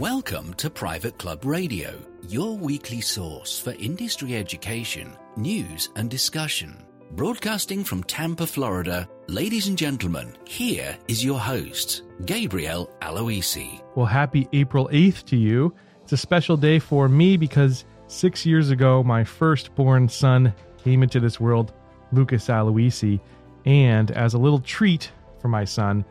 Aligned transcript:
Welcome 0.00 0.54
to 0.54 0.68
Private 0.70 1.18
Club 1.18 1.44
Radio, 1.44 1.96
your 2.26 2.56
weekly 2.56 3.00
source 3.00 3.60
for 3.60 3.70
industry 3.74 4.34
education, 4.34 5.16
news, 5.36 5.88
and 5.94 6.10
discussion. 6.10 6.82
Broadcasting 7.12 7.84
from 7.84 8.02
Tampa, 8.02 8.44
Florida, 8.44 9.08
ladies 9.28 9.68
and 9.68 9.78
gentlemen, 9.78 10.34
here 10.48 10.98
is 11.06 11.24
your 11.24 11.38
host, 11.38 12.02
Gabriel 12.24 12.90
Aloisi. 13.02 13.80
Well, 13.94 14.06
happy 14.06 14.48
April 14.52 14.88
8th 14.92 15.26
to 15.26 15.36
you. 15.36 15.72
It's 16.02 16.12
a 16.12 16.16
special 16.16 16.56
day 16.56 16.80
for 16.80 17.08
me 17.08 17.36
because 17.36 17.84
six 18.08 18.44
years 18.44 18.70
ago, 18.70 19.04
my 19.04 19.22
firstborn 19.22 20.08
son 20.08 20.52
came 20.82 21.04
into 21.04 21.20
this 21.20 21.38
world, 21.38 21.72
Lucas 22.10 22.48
Aloisi. 22.48 23.20
And 23.64 24.10
as 24.10 24.34
a 24.34 24.38
little 24.38 24.58
treat 24.58 25.12
for 25.40 25.46
my 25.46 25.64
son, 25.64 26.04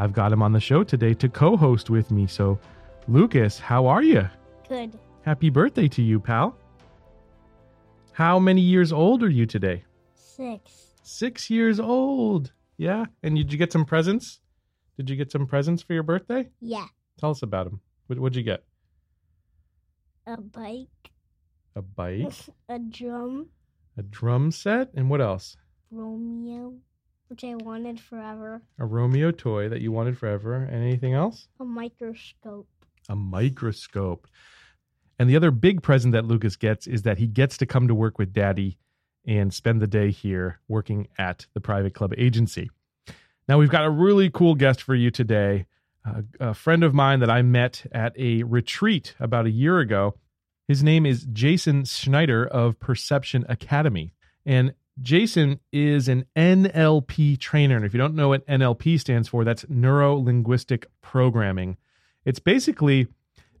I've 0.00 0.12
got 0.12 0.32
him 0.32 0.42
on 0.42 0.54
the 0.54 0.60
show 0.60 0.82
today 0.82 1.14
to 1.14 1.28
co 1.28 1.56
host 1.56 1.88
with 1.88 2.10
me. 2.10 2.26
So, 2.26 2.58
Lucas, 3.08 3.58
how 3.58 3.86
are 3.86 4.02
you? 4.02 4.28
Good. 4.68 4.98
Happy 5.22 5.50
birthday 5.50 5.88
to 5.88 6.02
you, 6.02 6.20
pal. 6.20 6.56
How 8.12 8.38
many 8.38 8.60
years 8.60 8.92
old 8.92 9.22
are 9.22 9.30
you 9.30 9.46
today? 9.46 9.84
Six. 10.14 10.94
Six 11.02 11.48
years 11.50 11.80
old. 11.80 12.52
Yeah. 12.76 13.06
And 13.22 13.36
did 13.36 13.52
you 13.52 13.58
get 13.58 13.72
some 13.72 13.84
presents? 13.84 14.40
Did 14.96 15.08
you 15.08 15.16
get 15.16 15.30
some 15.32 15.46
presents 15.46 15.82
for 15.82 15.94
your 15.94 16.02
birthday? 16.02 16.48
Yeah. 16.60 16.86
Tell 17.18 17.30
us 17.30 17.42
about 17.42 17.64
them. 17.64 17.80
What, 18.08 18.18
what'd 18.18 18.36
you 18.36 18.42
get? 18.42 18.64
A 20.26 20.36
bike, 20.40 21.10
A 21.76 21.80
bike, 21.82 22.32
a 22.68 22.78
drum, 22.78 23.48
a 23.96 24.02
drum 24.02 24.50
set, 24.50 24.90
and 24.94 25.08
what 25.08 25.22
else? 25.22 25.56
Romeo, 25.90 26.74
which 27.28 27.44
I 27.44 27.54
wanted 27.54 27.98
forever, 27.98 28.60
A 28.78 28.84
Romeo 28.84 29.30
toy 29.30 29.70
that 29.70 29.80
you 29.80 29.90
wanted 29.90 30.18
forever. 30.18 30.54
And 30.54 30.84
anything 30.84 31.14
else? 31.14 31.48
a 31.58 31.64
microscope. 31.64 32.68
A 33.08 33.16
microscope. 33.16 34.26
And 35.18 35.28
the 35.28 35.36
other 35.36 35.50
big 35.50 35.82
present 35.82 36.12
that 36.12 36.24
Lucas 36.24 36.56
gets 36.56 36.86
is 36.86 37.02
that 37.02 37.18
he 37.18 37.26
gets 37.26 37.56
to 37.58 37.66
come 37.66 37.88
to 37.88 37.94
work 37.94 38.18
with 38.18 38.32
daddy 38.32 38.78
and 39.26 39.52
spend 39.52 39.80
the 39.80 39.86
day 39.86 40.10
here 40.10 40.60
working 40.68 41.08
at 41.18 41.46
the 41.54 41.60
private 41.60 41.94
club 41.94 42.14
agency. 42.16 42.70
Now, 43.48 43.58
we've 43.58 43.70
got 43.70 43.84
a 43.84 43.90
really 43.90 44.30
cool 44.30 44.54
guest 44.54 44.82
for 44.82 44.94
you 44.94 45.10
today. 45.10 45.66
A, 46.40 46.54
friend 46.54 46.84
of 46.84 46.94
mine 46.94 47.20
that 47.20 47.30
I 47.30 47.42
met 47.42 47.84
at 47.92 48.18
a 48.18 48.42
retreat 48.42 49.14
about 49.20 49.44
a 49.46 49.50
year 49.50 49.78
ago. 49.78 50.14
His 50.66 50.82
name 50.82 51.04
is 51.04 51.26
Jason 51.32 51.84
Schneider 51.84 52.46
of 52.46 52.78
Perception 52.78 53.44
Academy. 53.48 54.14
And 54.46 54.74
Jason 55.02 55.60
is 55.72 56.08
an 56.08 56.24
NLP 56.36 57.38
trainer. 57.38 57.76
And 57.76 57.84
if 57.84 57.92
you 57.92 57.98
don't 57.98 58.14
know 58.14 58.28
what 58.28 58.46
NLP 58.46 58.98
stands 59.00 59.28
for, 59.28 59.44
that's 59.44 59.66
neuro 59.68 60.14
linguistic 60.14 60.86
programming. 61.02 61.76
It's 62.28 62.40
basically 62.40 63.08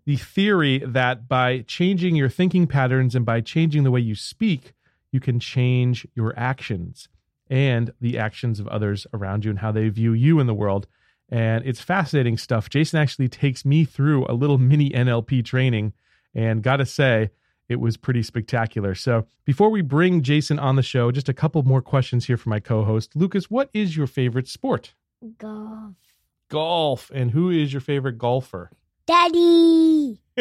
the 0.04 0.16
theory 0.16 0.82
that 0.86 1.26
by 1.26 1.60
changing 1.60 2.16
your 2.16 2.28
thinking 2.28 2.66
patterns 2.66 3.14
and 3.14 3.24
by 3.24 3.40
changing 3.40 3.84
the 3.84 3.90
way 3.90 4.00
you 4.00 4.14
speak, 4.14 4.74
you 5.10 5.20
can 5.20 5.40
change 5.40 6.06
your 6.14 6.34
actions 6.36 7.08
and 7.48 7.94
the 7.98 8.18
actions 8.18 8.60
of 8.60 8.68
others 8.68 9.06
around 9.14 9.46
you 9.46 9.50
and 9.50 9.60
how 9.60 9.72
they 9.72 9.88
view 9.88 10.12
you 10.12 10.38
in 10.38 10.46
the 10.46 10.52
world. 10.52 10.86
And 11.30 11.64
it's 11.64 11.80
fascinating 11.80 12.36
stuff. 12.36 12.68
Jason 12.68 12.98
actually 12.98 13.28
takes 13.28 13.64
me 13.64 13.86
through 13.86 14.26
a 14.28 14.34
little 14.34 14.58
mini 14.58 14.90
NLP 14.90 15.46
training, 15.46 15.94
and 16.34 16.62
gotta 16.62 16.84
say, 16.84 17.30
it 17.70 17.80
was 17.80 17.96
pretty 17.96 18.22
spectacular. 18.22 18.94
So, 18.94 19.24
before 19.46 19.70
we 19.70 19.80
bring 19.80 20.20
Jason 20.20 20.58
on 20.58 20.76
the 20.76 20.82
show, 20.82 21.10
just 21.10 21.30
a 21.30 21.34
couple 21.34 21.62
more 21.62 21.80
questions 21.80 22.26
here 22.26 22.36
for 22.36 22.50
my 22.50 22.60
co 22.60 22.84
host. 22.84 23.16
Lucas, 23.16 23.50
what 23.50 23.70
is 23.72 23.96
your 23.96 24.06
favorite 24.06 24.46
sport? 24.46 24.92
Golf. 25.38 26.07
Golf. 26.48 27.10
And 27.14 27.30
who 27.30 27.50
is 27.50 27.72
your 27.72 27.80
favorite 27.80 28.18
golfer? 28.18 28.70
Daddy! 29.06 30.20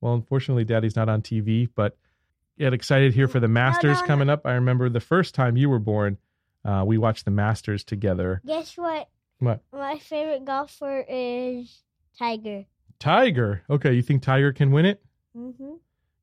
well, 0.00 0.14
unfortunately, 0.14 0.64
Daddy's 0.64 0.96
not 0.96 1.08
on 1.08 1.22
TV, 1.22 1.68
but 1.74 1.96
get 2.58 2.72
excited 2.72 3.14
here 3.14 3.28
for 3.28 3.40
the 3.40 3.48
Masters 3.48 3.96
no, 3.96 4.00
no. 4.02 4.06
coming 4.06 4.30
up. 4.30 4.46
I 4.46 4.52
remember 4.52 4.88
the 4.88 5.00
first 5.00 5.34
time 5.34 5.56
you 5.56 5.68
were 5.68 5.78
born, 5.78 6.18
uh, 6.64 6.84
we 6.86 6.98
watched 6.98 7.24
the 7.24 7.30
Masters 7.30 7.84
together. 7.84 8.40
Guess 8.46 8.76
what? 8.76 9.08
What? 9.38 9.62
My 9.72 9.98
favorite 9.98 10.44
golfer 10.44 11.04
is 11.08 11.82
Tiger. 12.18 12.64
Tiger. 12.98 13.62
Okay, 13.68 13.92
you 13.92 14.02
think 14.02 14.22
Tiger 14.22 14.52
can 14.52 14.70
win 14.70 14.86
it? 14.86 15.02
Mm-hmm. 15.36 15.74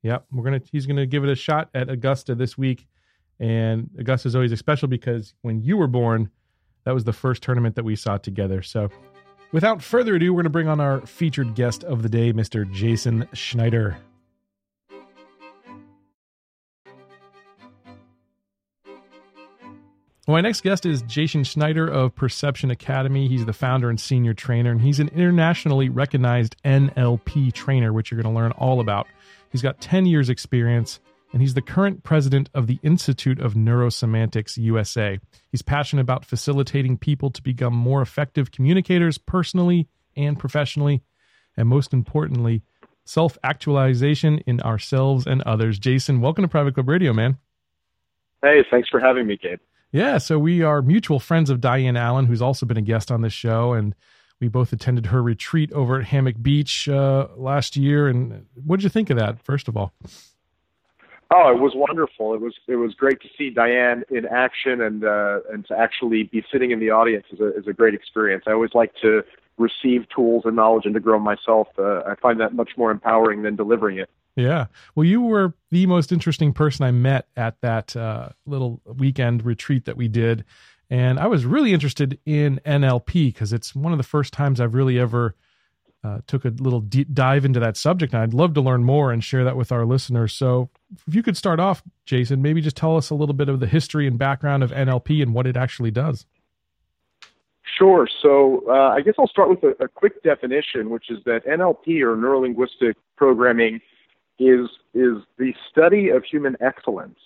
Yep, 0.01 0.25
we're 0.31 0.43
gonna. 0.43 0.61
He's 0.71 0.85
gonna 0.85 1.05
give 1.05 1.23
it 1.23 1.29
a 1.29 1.35
shot 1.35 1.69
at 1.73 1.89
Augusta 1.89 2.35
this 2.35 2.57
week, 2.57 2.87
and 3.39 3.89
Augusta's 3.99 4.35
always 4.35 4.51
a 4.51 4.57
special 4.57 4.87
because 4.87 5.33
when 5.43 5.61
you 5.61 5.77
were 5.77 5.87
born, 5.87 6.29
that 6.85 6.93
was 6.93 7.03
the 7.03 7.13
first 7.13 7.43
tournament 7.43 7.75
that 7.75 7.85
we 7.85 7.95
saw 7.95 8.17
together. 8.17 8.61
So, 8.61 8.89
without 9.51 9.81
further 9.81 10.15
ado, 10.15 10.33
we're 10.33 10.41
gonna 10.41 10.49
bring 10.49 10.67
on 10.67 10.79
our 10.79 11.01
featured 11.05 11.55
guest 11.55 11.83
of 11.83 12.03
the 12.03 12.09
day, 12.09 12.33
Mr. 12.33 12.69
Jason 12.71 13.27
Schneider. 13.33 13.97
My 20.25 20.39
next 20.39 20.61
guest 20.61 20.85
is 20.85 21.01
Jason 21.01 21.43
Schneider 21.43 21.85
of 21.85 22.15
Perception 22.15 22.71
Academy. 22.71 23.27
He's 23.27 23.45
the 23.45 23.51
founder 23.51 23.89
and 23.89 23.99
senior 23.99 24.33
trainer, 24.33 24.71
and 24.71 24.79
he's 24.79 25.01
an 25.01 25.09
internationally 25.09 25.89
recognized 25.89 26.55
NLP 26.63 27.51
trainer, 27.51 27.91
which 27.91 28.09
you're 28.09 28.21
going 28.21 28.33
to 28.33 28.39
learn 28.39 28.53
all 28.53 28.79
about. 28.79 29.05
He's 29.51 29.61
got 29.61 29.81
10 29.81 30.05
years' 30.05 30.29
experience, 30.29 31.01
and 31.33 31.41
he's 31.41 31.55
the 31.55 31.61
current 31.61 32.03
president 32.03 32.49
of 32.53 32.67
the 32.67 32.79
Institute 32.83 33.41
of 33.41 33.55
Neurosemantics 33.55 34.55
USA. 34.57 35.19
He's 35.49 35.63
passionate 35.63 36.03
about 36.03 36.25
facilitating 36.25 36.97
people 36.97 37.31
to 37.31 37.41
become 37.41 37.73
more 37.73 38.03
effective 38.03 38.51
communicators 38.51 39.17
personally 39.17 39.89
and 40.15 40.37
professionally, 40.37 41.01
and 41.57 41.67
most 41.67 41.91
importantly, 41.91 42.61
self 43.03 43.37
actualization 43.43 44.39
in 44.45 44.61
ourselves 44.61 45.25
and 45.25 45.41
others. 45.41 45.79
Jason, 45.79 46.21
welcome 46.21 46.43
to 46.43 46.47
Private 46.47 46.75
Club 46.75 46.87
Radio, 46.87 47.11
man. 47.13 47.37
Hey, 48.43 48.63
thanks 48.69 48.89
for 48.89 48.99
having 48.99 49.25
me, 49.25 49.37
Gabe. 49.37 49.59
Yeah, 49.91 50.19
so 50.19 50.37
we 50.37 50.61
are 50.61 50.81
mutual 50.81 51.19
friends 51.19 51.49
of 51.49 51.61
Diane 51.61 51.97
Allen, 51.97 52.27
who's 52.27 52.41
also 52.41 52.65
been 52.65 52.77
a 52.77 52.81
guest 52.81 53.11
on 53.11 53.21
this 53.21 53.33
show, 53.33 53.73
and 53.73 53.95
we 54.39 54.47
both 54.49 54.71
attended 54.73 55.07
her 55.07 55.21
retreat 55.21 55.71
over 55.71 55.99
at 55.99 56.05
Hammock 56.05 56.35
Beach 56.41 56.87
uh, 56.89 57.27
last 57.35 57.75
year. 57.75 58.07
And 58.07 58.45
what 58.53 58.77
did 58.77 58.83
you 58.83 58.89
think 58.89 59.09
of 59.09 59.17
that? 59.17 59.41
First 59.41 59.67
of 59.67 59.77
all, 59.77 59.93
oh, 61.33 61.51
it 61.51 61.59
was 61.59 61.73
wonderful. 61.75 62.33
It 62.33 62.41
was 62.41 62.53
it 62.67 62.75
was 62.75 62.93
great 62.93 63.21
to 63.21 63.27
see 63.37 63.49
Diane 63.49 64.03
in 64.09 64.25
action, 64.25 64.81
and 64.81 65.03
uh, 65.03 65.39
and 65.51 65.65
to 65.67 65.77
actually 65.77 66.23
be 66.23 66.43
sitting 66.51 66.71
in 66.71 66.79
the 66.79 66.91
audience 66.91 67.25
is 67.31 67.39
a 67.39 67.57
is 67.57 67.67
a 67.67 67.73
great 67.73 67.93
experience. 67.93 68.43
I 68.47 68.51
always 68.51 68.73
like 68.73 68.93
to 69.01 69.23
receive 69.57 70.07
tools 70.15 70.43
and 70.45 70.55
knowledge 70.55 70.85
and 70.85 70.93
to 70.93 70.99
grow 70.99 71.19
myself. 71.19 71.67
Uh, 71.77 72.01
I 72.01 72.15
find 72.21 72.39
that 72.39 72.53
much 72.53 72.71
more 72.77 72.91
empowering 72.91 73.43
than 73.43 73.55
delivering 73.55 73.99
it. 73.99 74.09
Yeah. 74.35 74.65
Well, 74.95 75.05
you 75.05 75.21
were 75.21 75.53
the 75.69 75.85
most 75.85 76.11
interesting 76.11 76.53
person 76.53 76.85
I 76.85 76.91
met 76.91 77.27
at 77.35 77.61
that 77.61 77.95
uh, 77.95 78.29
little 78.47 78.81
weekend 78.85 79.45
retreat 79.45 79.85
that 79.85 79.95
we 79.95 80.07
did. 80.07 80.43
And 80.89 81.19
I 81.19 81.27
was 81.27 81.45
really 81.45 81.71
interested 81.71 82.19
in 82.25 82.59
NLP 82.65 83.27
because 83.27 83.53
it's 83.53 83.75
one 83.75 83.93
of 83.93 83.97
the 83.97 84.03
first 84.03 84.33
times 84.33 84.59
I've 84.59 84.73
really 84.73 84.99
ever 84.99 85.35
uh, 86.03 86.19
took 86.27 86.43
a 86.45 86.49
little 86.49 86.81
deep 86.81 87.13
dive 87.13 87.45
into 87.45 87.59
that 87.59 87.77
subject. 87.77 88.13
And 88.13 88.21
I'd 88.21 88.33
love 88.33 88.53
to 88.55 88.61
learn 88.61 88.83
more 88.83 89.11
and 89.11 89.23
share 89.23 89.43
that 89.43 89.55
with 89.55 89.71
our 89.71 89.85
listeners. 89.85 90.33
So 90.33 90.69
if 91.07 91.15
you 91.15 91.23
could 91.23 91.37
start 91.37 91.59
off, 91.59 91.81
Jason, 92.05 92.41
maybe 92.41 92.61
just 92.61 92.75
tell 92.75 92.97
us 92.97 93.09
a 93.09 93.15
little 93.15 93.33
bit 93.33 93.49
of 93.49 93.59
the 93.59 93.67
history 93.67 94.05
and 94.05 94.17
background 94.17 94.63
of 94.63 94.71
NLP 94.71 95.21
and 95.21 95.33
what 95.33 95.47
it 95.47 95.55
actually 95.55 95.91
does. 95.91 96.25
Sure. 97.77 98.07
So 98.21 98.63
uh, 98.67 98.89
I 98.89 99.01
guess 99.01 99.15
I'll 99.17 99.27
start 99.27 99.49
with 99.49 99.63
a, 99.63 99.83
a 99.83 99.87
quick 99.87 100.21
definition, 100.23 100.89
which 100.89 101.09
is 101.09 101.19
that 101.25 101.45
NLP 101.45 102.01
or 102.01 102.15
neuro 102.15 102.41
linguistic 102.41 102.97
programming 103.15 103.79
is 104.39 104.67
is 104.93 105.17
the 105.37 105.53
study 105.71 106.09
of 106.09 106.23
human 106.23 106.57
excellence. 106.59 107.17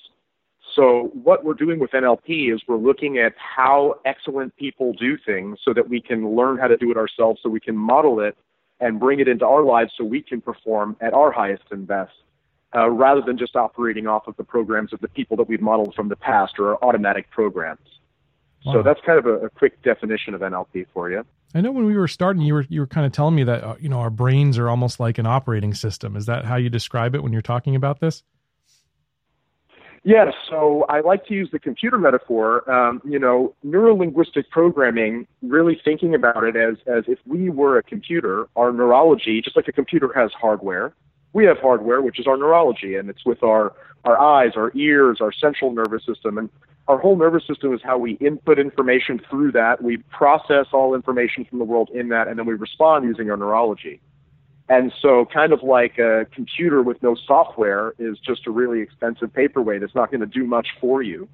So 0.75 1.12
what 1.24 1.44
we're 1.44 1.56
doing 1.56 1.80
with 1.80 1.92
NLP 1.92 2.54
is 2.54 2.62
we're 2.68 2.78
looking 2.78 3.18
at 3.18 3.34
how 3.38 3.96
excellent 4.06 4.56
people 4.57 4.94
do 4.94 5.18
things 5.18 5.57
so 5.66 5.74
that 5.74 5.90
we 5.90 6.00
can 6.00 6.36
learn 6.36 6.57
how 6.60 6.68
to 6.68 6.78
do 6.78 6.92
it 6.92 6.98
ourselves 6.98 7.40
so 7.42 7.50
we 7.50 7.60
can 7.60 7.75
model 7.75 8.19
it 8.19 8.38
and 8.79 9.00
bring 9.00 9.19
it 9.19 9.27
into 9.27 9.45
our 9.45 9.63
lives 9.63 9.91
so 9.97 10.03
we 10.03 10.21
can 10.21 10.41
perform 10.41 10.95
at 11.01 11.13
our 11.13 11.31
highest 11.31 11.63
and 11.71 11.88
best 11.88 12.12
uh, 12.75 12.89
rather 12.89 13.21
than 13.21 13.38
just 13.38 13.56
operating 13.56 14.07
off 14.07 14.27
of 14.27 14.35
the 14.38 14.44
programs 14.44 14.94
of 14.94 15.00
the 15.00 15.07
people 15.07 15.38
that 15.38 15.47
we've 15.47 15.62
modeled 15.62 15.95
from 15.95 16.09
the 16.09 16.15
past 16.15 16.59
or 16.59 16.71
our 16.71 16.83
automatic 16.83 17.29
programs. 17.31 17.79
Wow. 18.65 18.74
So 18.74 18.83
that's 18.83 19.00
kind 19.06 19.18
of 19.18 19.25
a, 19.25 19.45
a 19.45 19.50
quick 19.50 19.81
definition 19.83 20.33
of 20.33 20.41
NLP 20.41 20.88
for 20.94 21.09
you. 21.09 21.24
I 21.56 21.62
know 21.62 21.71
when 21.71 21.85
we 21.85 21.95
were 21.95 22.09
starting, 22.09 22.41
you 22.41 22.53
were 22.53 22.65
you 22.68 22.81
were 22.81 22.88
kind 22.88 23.06
of 23.06 23.13
telling 23.13 23.33
me 23.33 23.44
that 23.45 23.63
uh, 23.63 23.75
you 23.79 23.88
know 23.88 24.00
our 24.00 24.09
brains 24.09 24.57
are 24.57 24.69
almost 24.69 25.00
like 25.00 25.18
an 25.18 25.25
operating 25.25 25.74
system. 25.74 26.15
Is 26.18 26.25
that 26.25 26.45
how 26.45 26.57
you 26.57 26.69
describe 26.69 27.15
it 27.15 27.24
when 27.24 27.31
you're 27.31 27.41
talking 27.41 27.75
about 27.75 28.00
this? 28.01 28.24
Yes. 30.04 30.34
So 30.50 30.86
I 30.90 31.02
like 31.02 31.26
to 31.28 31.34
use 31.34 31.50
the 31.52 31.60
computer 31.60 31.98
metaphor. 31.98 32.70
Um, 32.72 33.02
you 33.04 33.20
know, 33.20 33.54
neurolinguistic 33.66 34.50
programming. 34.50 35.28
Really 35.42 35.80
thinking 35.84 36.16
about 36.16 36.44
it 36.44 36.56
as 36.56 36.78
as 36.88 37.04
if 37.08 37.20
we 37.26 37.50
were 37.50 37.78
a 37.78 37.84
computer. 37.84 38.48
Our 38.56 38.72
neurology, 38.72 39.42
just 39.42 39.56
like 39.56 39.68
a 39.68 39.74
computer 39.74 40.12
has 40.16 40.32
hardware, 40.34 40.94
we 41.34 41.46
have 41.46 41.58
hardware, 41.60 42.02
which 42.02 42.20
is 42.20 42.28
our 42.28 42.38
neurology, 42.38 42.96
and 42.96 43.10
it's 43.10 43.26
with 43.26 43.44
our 43.44 43.74
our 44.06 44.20
eyes, 44.20 44.54
our 44.56 44.72
ears, 44.76 45.20
our 45.22 45.32
central 45.34 45.72
nervous 45.72 46.06
system, 46.06 46.38
and 46.38 46.50
our 46.88 46.98
whole 46.98 47.18
nervous 47.18 47.46
system 47.46 47.74
is 47.74 47.82
how 47.84 47.98
we 47.98 48.14
input 48.14 48.58
information 48.58 49.20
through 49.30 49.52
that. 49.52 49.84
We 49.84 49.98
process 50.10 50.68
all 50.72 50.96
information 50.96 51.46
from 51.46 51.60
the 51.60 51.66
world 51.66 51.90
in 51.94 52.10
that, 52.10 52.28
and 52.28 52.40
then 52.40 52.46
we 52.46 52.54
respond 52.54 53.06
using 53.06 53.30
our 53.30 53.38
neurology. 53.38 54.00
And 54.69 54.92
so, 55.02 55.25
kind 55.25 55.54
of 55.54 55.64
like 55.64 55.98
a 55.98 56.25
computer 56.34 56.81
with 56.81 57.02
no 57.02 57.16
software 57.16 57.94
is 58.00 58.19
just 58.19 58.48
a 58.48 58.52
really 58.52 58.81
expensive 58.81 59.34
paperweight. 59.34 59.81
It's 59.81 59.96
not 59.96 60.12
going 60.12 60.22
to 60.22 60.28
do 60.28 60.46
much 60.46 60.68
for 60.81 61.02
you. 61.02 61.30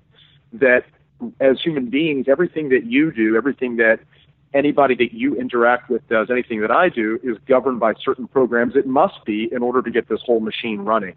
That 0.51 0.85
as 1.39 1.59
human 1.59 1.89
beings, 1.89 2.27
everything 2.27 2.69
that 2.69 2.85
you 2.85 3.11
do, 3.11 3.35
everything 3.35 3.77
that 3.77 3.99
anybody 4.53 4.93
that 4.95 5.13
you 5.13 5.35
interact 5.35 5.89
with 5.89 6.07
does, 6.09 6.29
anything 6.29 6.61
that 6.61 6.69
I 6.69 6.89
do, 6.89 7.19
is 7.23 7.37
governed 7.47 7.79
by 7.79 7.93
certain 8.03 8.27
programs. 8.27 8.75
It 8.75 8.85
must 8.85 9.25
be 9.25 9.49
in 9.51 9.63
order 9.63 9.81
to 9.81 9.89
get 9.89 10.09
this 10.09 10.21
whole 10.23 10.39
machine 10.39 10.81
running. 10.81 11.15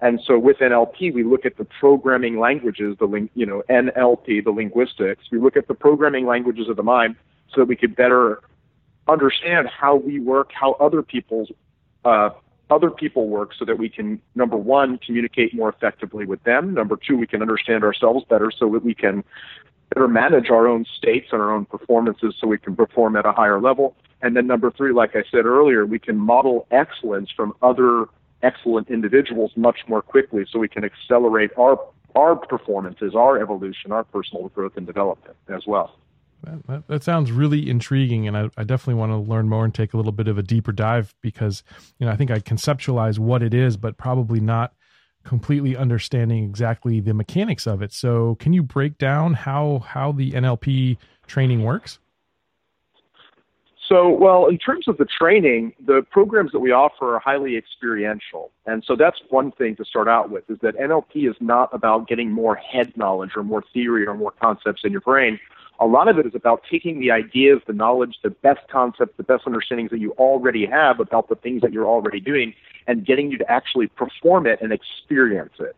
And 0.00 0.20
so 0.24 0.38
with 0.38 0.58
NLP, 0.58 1.12
we 1.12 1.24
look 1.24 1.46
at 1.46 1.56
the 1.56 1.64
programming 1.64 2.38
languages, 2.38 2.96
the 2.98 3.06
ling- 3.06 3.30
you 3.34 3.46
know 3.46 3.62
NLP, 3.68 4.44
the 4.44 4.50
linguistics. 4.50 5.24
We 5.32 5.38
look 5.38 5.56
at 5.56 5.68
the 5.68 5.74
programming 5.74 6.26
languages 6.26 6.68
of 6.68 6.76
the 6.76 6.82
mind 6.82 7.16
so 7.52 7.62
that 7.62 7.66
we 7.66 7.76
could 7.76 7.96
better 7.96 8.40
understand 9.08 9.68
how 9.68 9.96
we 9.96 10.20
work, 10.20 10.50
how 10.52 10.72
other 10.74 11.02
people's 11.02 11.50
uh, 12.04 12.30
other 12.68 12.90
people 12.90 13.28
work, 13.28 13.52
so 13.56 13.64
that 13.64 13.78
we 13.78 13.88
can 13.88 14.20
number 14.34 14.56
one 14.56 14.98
communicate 14.98 15.54
more 15.54 15.68
effectively 15.68 16.26
with 16.26 16.42
them. 16.42 16.74
Number 16.74 16.96
two, 16.96 17.16
we 17.16 17.26
can 17.26 17.40
understand 17.40 17.84
ourselves 17.84 18.24
better, 18.28 18.50
so 18.50 18.68
that 18.70 18.84
we 18.84 18.94
can 18.94 19.22
better 19.94 20.08
manage 20.08 20.50
our 20.50 20.66
own 20.66 20.84
states 20.96 21.28
and 21.30 21.40
our 21.40 21.52
own 21.52 21.64
performances, 21.64 22.34
so 22.40 22.48
we 22.48 22.58
can 22.58 22.74
perform 22.74 23.16
at 23.16 23.24
a 23.24 23.32
higher 23.32 23.60
level. 23.60 23.96
And 24.22 24.36
then 24.36 24.46
number 24.46 24.70
three, 24.70 24.92
like 24.92 25.14
I 25.14 25.22
said 25.30 25.46
earlier, 25.46 25.86
we 25.86 25.98
can 25.98 26.16
model 26.16 26.66
excellence 26.70 27.30
from 27.30 27.54
other 27.62 28.06
excellent 28.42 28.90
individuals 28.90 29.52
much 29.56 29.80
more 29.88 30.02
quickly 30.02 30.44
so 30.50 30.58
we 30.58 30.68
can 30.68 30.84
accelerate 30.84 31.50
our 31.56 31.78
our 32.14 32.34
performances, 32.34 33.14
our 33.14 33.38
evolution, 33.38 33.92
our 33.92 34.02
personal 34.02 34.48
growth 34.48 34.72
and 34.76 34.86
development 34.86 35.36
as 35.48 35.66
well. 35.66 35.94
That, 36.44 36.66
that, 36.66 36.88
that, 36.88 37.02
sounds 37.02 37.32
really 37.32 37.68
intriguing, 37.68 38.28
and 38.28 38.36
I, 38.36 38.50
I, 38.56 38.64
definitely 38.64 38.94
want 38.94 39.12
to 39.12 39.16
learn 39.16 39.48
more 39.48 39.64
and 39.64 39.74
take 39.74 39.94
a 39.94 39.96
little 39.96 40.12
bit 40.12 40.28
of 40.28 40.38
a 40.38 40.42
deeper 40.42 40.70
dive 40.70 41.14
because 41.20 41.62
you 41.98 42.06
know 42.06 42.12
I 42.12 42.16
think 42.16 42.30
I 42.30 42.38
conceptualize 42.38 43.18
what 43.18 43.42
it 43.42 43.54
is, 43.54 43.76
but 43.76 43.96
probably 43.96 44.40
not 44.40 44.74
completely 45.24 45.76
understanding 45.76 46.44
exactly 46.44 47.00
the 47.00 47.14
mechanics 47.14 47.66
of 47.66 47.82
it. 47.82 47.92
So, 47.92 48.36
can 48.36 48.52
you 48.52 48.62
break 48.62 48.98
down 48.98 49.34
how 49.34 49.80
how 49.80 50.12
the 50.12 50.32
NLP 50.32 50.98
training 51.26 51.64
works? 51.64 51.98
So, 53.88 54.08
well, 54.08 54.46
in 54.46 54.58
terms 54.58 54.88
of 54.88 54.96
the 54.96 55.04
training, 55.04 55.72
the 55.84 56.04
programs 56.10 56.50
that 56.52 56.58
we 56.58 56.72
offer 56.72 57.14
are 57.14 57.18
highly 57.20 57.56
experiential. 57.56 58.50
And 58.66 58.82
so 58.84 58.96
that's 58.96 59.20
one 59.30 59.52
thing 59.52 59.76
to 59.76 59.84
start 59.84 60.08
out 60.08 60.28
with 60.28 60.48
is 60.50 60.58
that 60.62 60.76
NLP 60.76 61.30
is 61.30 61.36
not 61.40 61.72
about 61.72 62.08
getting 62.08 62.30
more 62.30 62.56
head 62.56 62.96
knowledge 62.96 63.30
or 63.36 63.44
more 63.44 63.62
theory 63.72 64.06
or 64.06 64.14
more 64.14 64.32
concepts 64.32 64.82
in 64.82 64.90
your 64.90 65.02
brain. 65.02 65.38
A 65.78 65.86
lot 65.86 66.08
of 66.08 66.18
it 66.18 66.26
is 66.26 66.34
about 66.34 66.62
taking 66.70 67.00
the 67.00 67.10
ideas, 67.10 67.60
the 67.66 67.72
knowledge, 67.72 68.16
the 68.22 68.30
best 68.30 68.66
concepts, 68.68 69.16
the 69.16 69.22
best 69.22 69.46
understandings 69.46 69.90
that 69.90 70.00
you 70.00 70.12
already 70.12 70.66
have 70.66 71.00
about 71.00 71.28
the 71.28 71.34
things 71.36 71.62
that 71.62 71.72
you're 71.72 71.86
already 71.86 72.20
doing 72.20 72.54
and 72.86 73.04
getting 73.04 73.30
you 73.30 73.38
to 73.38 73.50
actually 73.50 73.86
perform 73.86 74.46
it 74.46 74.60
and 74.60 74.72
experience 74.72 75.54
it. 75.58 75.76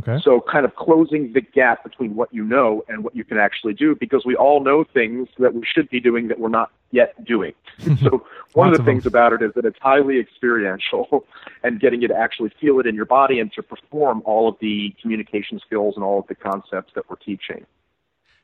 Okay. 0.00 0.18
So 0.22 0.40
kind 0.40 0.64
of 0.64 0.74
closing 0.74 1.32
the 1.34 1.40
gap 1.40 1.84
between 1.84 2.16
what 2.16 2.32
you 2.34 2.42
know 2.42 2.84
and 2.88 3.04
what 3.04 3.14
you 3.14 3.22
can 3.22 3.38
actually 3.38 3.74
do 3.74 3.94
because 3.94 4.24
we 4.24 4.34
all 4.34 4.62
know 4.62 4.82
things 4.82 5.28
that 5.38 5.54
we 5.54 5.64
should 5.64 5.88
be 5.88 6.00
doing 6.00 6.26
that 6.28 6.40
we're 6.40 6.48
not 6.48 6.72
yet 6.90 7.24
doing. 7.24 7.52
so 8.02 8.26
one 8.54 8.68
of 8.68 8.74
the 8.74 8.80
of 8.80 8.86
things 8.86 9.06
about 9.06 9.32
it 9.32 9.40
is 9.40 9.52
that 9.54 9.64
it's 9.64 9.78
highly 9.80 10.18
experiential 10.18 11.24
and 11.62 11.78
getting 11.78 12.02
you 12.02 12.08
to 12.08 12.16
actually 12.16 12.52
feel 12.60 12.80
it 12.80 12.86
in 12.86 12.96
your 12.96 13.04
body 13.04 13.38
and 13.38 13.52
to 13.52 13.62
perform 13.62 14.20
all 14.24 14.48
of 14.48 14.56
the 14.60 14.94
communication 15.00 15.60
skills 15.60 15.94
and 15.94 16.04
all 16.04 16.18
of 16.18 16.26
the 16.26 16.34
concepts 16.34 16.92
that 16.94 17.08
we're 17.08 17.16
teaching. 17.16 17.64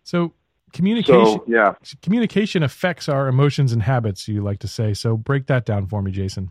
So 0.04 0.32
communication 0.72 1.24
so, 1.24 1.44
yeah. 1.46 1.74
communication 2.02 2.62
affects 2.62 3.08
our 3.08 3.28
emotions 3.28 3.72
and 3.72 3.82
habits 3.82 4.28
you 4.28 4.42
like 4.42 4.58
to 4.60 4.68
say. 4.68 4.94
So 4.94 5.16
break 5.16 5.46
that 5.46 5.64
down 5.64 5.86
for 5.86 6.02
me, 6.02 6.10
Jason. 6.10 6.50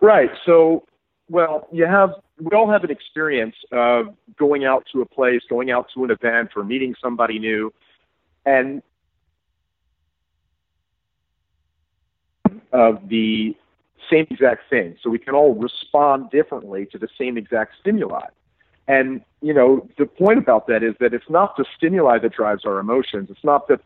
Right. 0.00 0.30
So 0.46 0.84
well, 1.28 1.68
you 1.72 1.86
have 1.86 2.14
we 2.40 2.56
all 2.56 2.70
have 2.70 2.84
an 2.84 2.90
experience 2.90 3.56
of 3.72 4.14
going 4.38 4.64
out 4.64 4.84
to 4.92 5.02
a 5.02 5.06
place, 5.06 5.42
going 5.48 5.70
out 5.70 5.88
to 5.94 6.04
an 6.04 6.10
event, 6.10 6.50
or 6.56 6.64
meeting 6.64 6.94
somebody 7.00 7.38
new, 7.38 7.72
and 8.46 8.82
of 12.72 13.08
the 13.08 13.56
same 14.10 14.26
exact 14.30 14.70
thing. 14.70 14.96
So 15.02 15.10
we 15.10 15.18
can 15.18 15.34
all 15.34 15.54
respond 15.54 16.30
differently 16.30 16.86
to 16.92 16.98
the 16.98 17.08
same 17.18 17.36
exact 17.36 17.74
stimuli. 17.80 18.26
And 18.88 19.20
you 19.40 19.54
know, 19.54 19.86
the 19.98 20.06
point 20.06 20.38
about 20.38 20.66
that 20.66 20.82
is 20.82 20.94
that 20.98 21.14
it's 21.14 21.30
not 21.30 21.56
the 21.56 21.64
stimuli 21.76 22.18
that 22.18 22.32
drives 22.32 22.64
our 22.64 22.80
emotions. 22.80 23.28
It's 23.30 23.44
not 23.44 23.68
that 23.68 23.80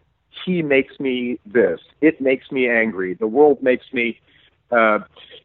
he 0.45 0.63
makes 0.63 0.99
me 0.99 1.39
this. 1.45 1.81
It 2.01 2.21
makes 2.21 2.51
me 2.51 2.71
angry. 2.71 3.15
The 3.15 3.27
world 3.27 3.63
makes 3.63 3.93
me. 3.93 4.19
Uh, 4.71 5.01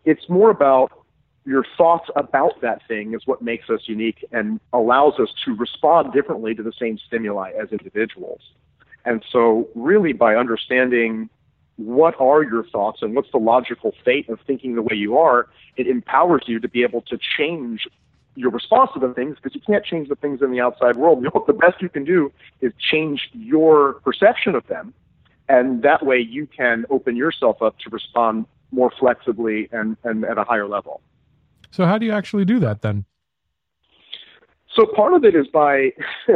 it's 0.05 0.29
more 0.29 0.49
about 0.49 0.91
your 1.45 1.65
thoughts 1.77 2.09
about 2.15 2.61
that 2.61 2.85
thing 2.87 3.13
is 3.13 3.25
what 3.25 3.41
makes 3.41 3.69
us 3.69 3.81
unique 3.85 4.23
and 4.31 4.59
allows 4.73 5.19
us 5.19 5.29
to 5.45 5.55
respond 5.55 6.13
differently 6.13 6.53
to 6.53 6.63
the 6.63 6.73
same 6.77 6.97
stimuli 6.97 7.51
as 7.51 7.69
individuals. 7.71 8.41
And 9.05 9.23
so, 9.29 9.67
really, 9.73 10.13
by 10.13 10.35
understanding 10.35 11.29
what 11.77 12.19
are 12.19 12.43
your 12.43 12.65
thoughts 12.65 13.01
and 13.01 13.15
what's 13.15 13.31
the 13.31 13.37
logical 13.37 13.93
fate 14.03 14.27
of 14.29 14.39
thinking 14.45 14.75
the 14.75 14.81
way 14.81 14.95
you 14.95 15.17
are, 15.17 15.47
it 15.77 15.87
empowers 15.87 16.43
you 16.47 16.59
to 16.59 16.67
be 16.67 16.83
able 16.83 17.01
to 17.03 17.17
change 17.17 17.87
your 18.37 18.51
response 18.51 18.91
to 18.93 18.99
the 18.99 19.13
things 19.13 19.35
because 19.41 19.55
you 19.55 19.61
can't 19.61 19.83
change 19.83 20.09
the 20.09 20.15
things 20.15 20.41
in 20.41 20.51
the 20.51 20.61
outside 20.61 20.95
world. 20.95 21.23
You 21.23 21.31
know, 21.33 21.43
the 21.47 21.53
best 21.53 21.81
you 21.81 21.89
can 21.89 22.03
do 22.03 22.31
is 22.61 22.71
change 22.79 23.29
your 23.33 23.93
perception 24.05 24.53
of 24.55 24.65
them. 24.67 24.93
And 25.49 25.81
that 25.81 26.05
way 26.05 26.19
you 26.19 26.45
can 26.45 26.85
open 26.89 27.15
yourself 27.15 27.61
up 27.61 27.79
to 27.79 27.89
respond 27.89 28.45
more 28.71 28.91
flexibly 28.99 29.69
and, 29.71 29.97
and 30.03 30.23
at 30.25 30.37
a 30.37 30.43
higher 30.43 30.67
level. 30.67 31.01
So 31.71 31.85
how 31.85 31.97
do 31.97 32.05
you 32.05 32.11
actually 32.11 32.45
do 32.45 32.59
that 32.59 32.81
then? 32.81 33.05
So 34.73 34.85
part 34.85 35.13
of 35.13 35.25
it 35.25 35.35
is 35.35 35.47
by 35.47 35.93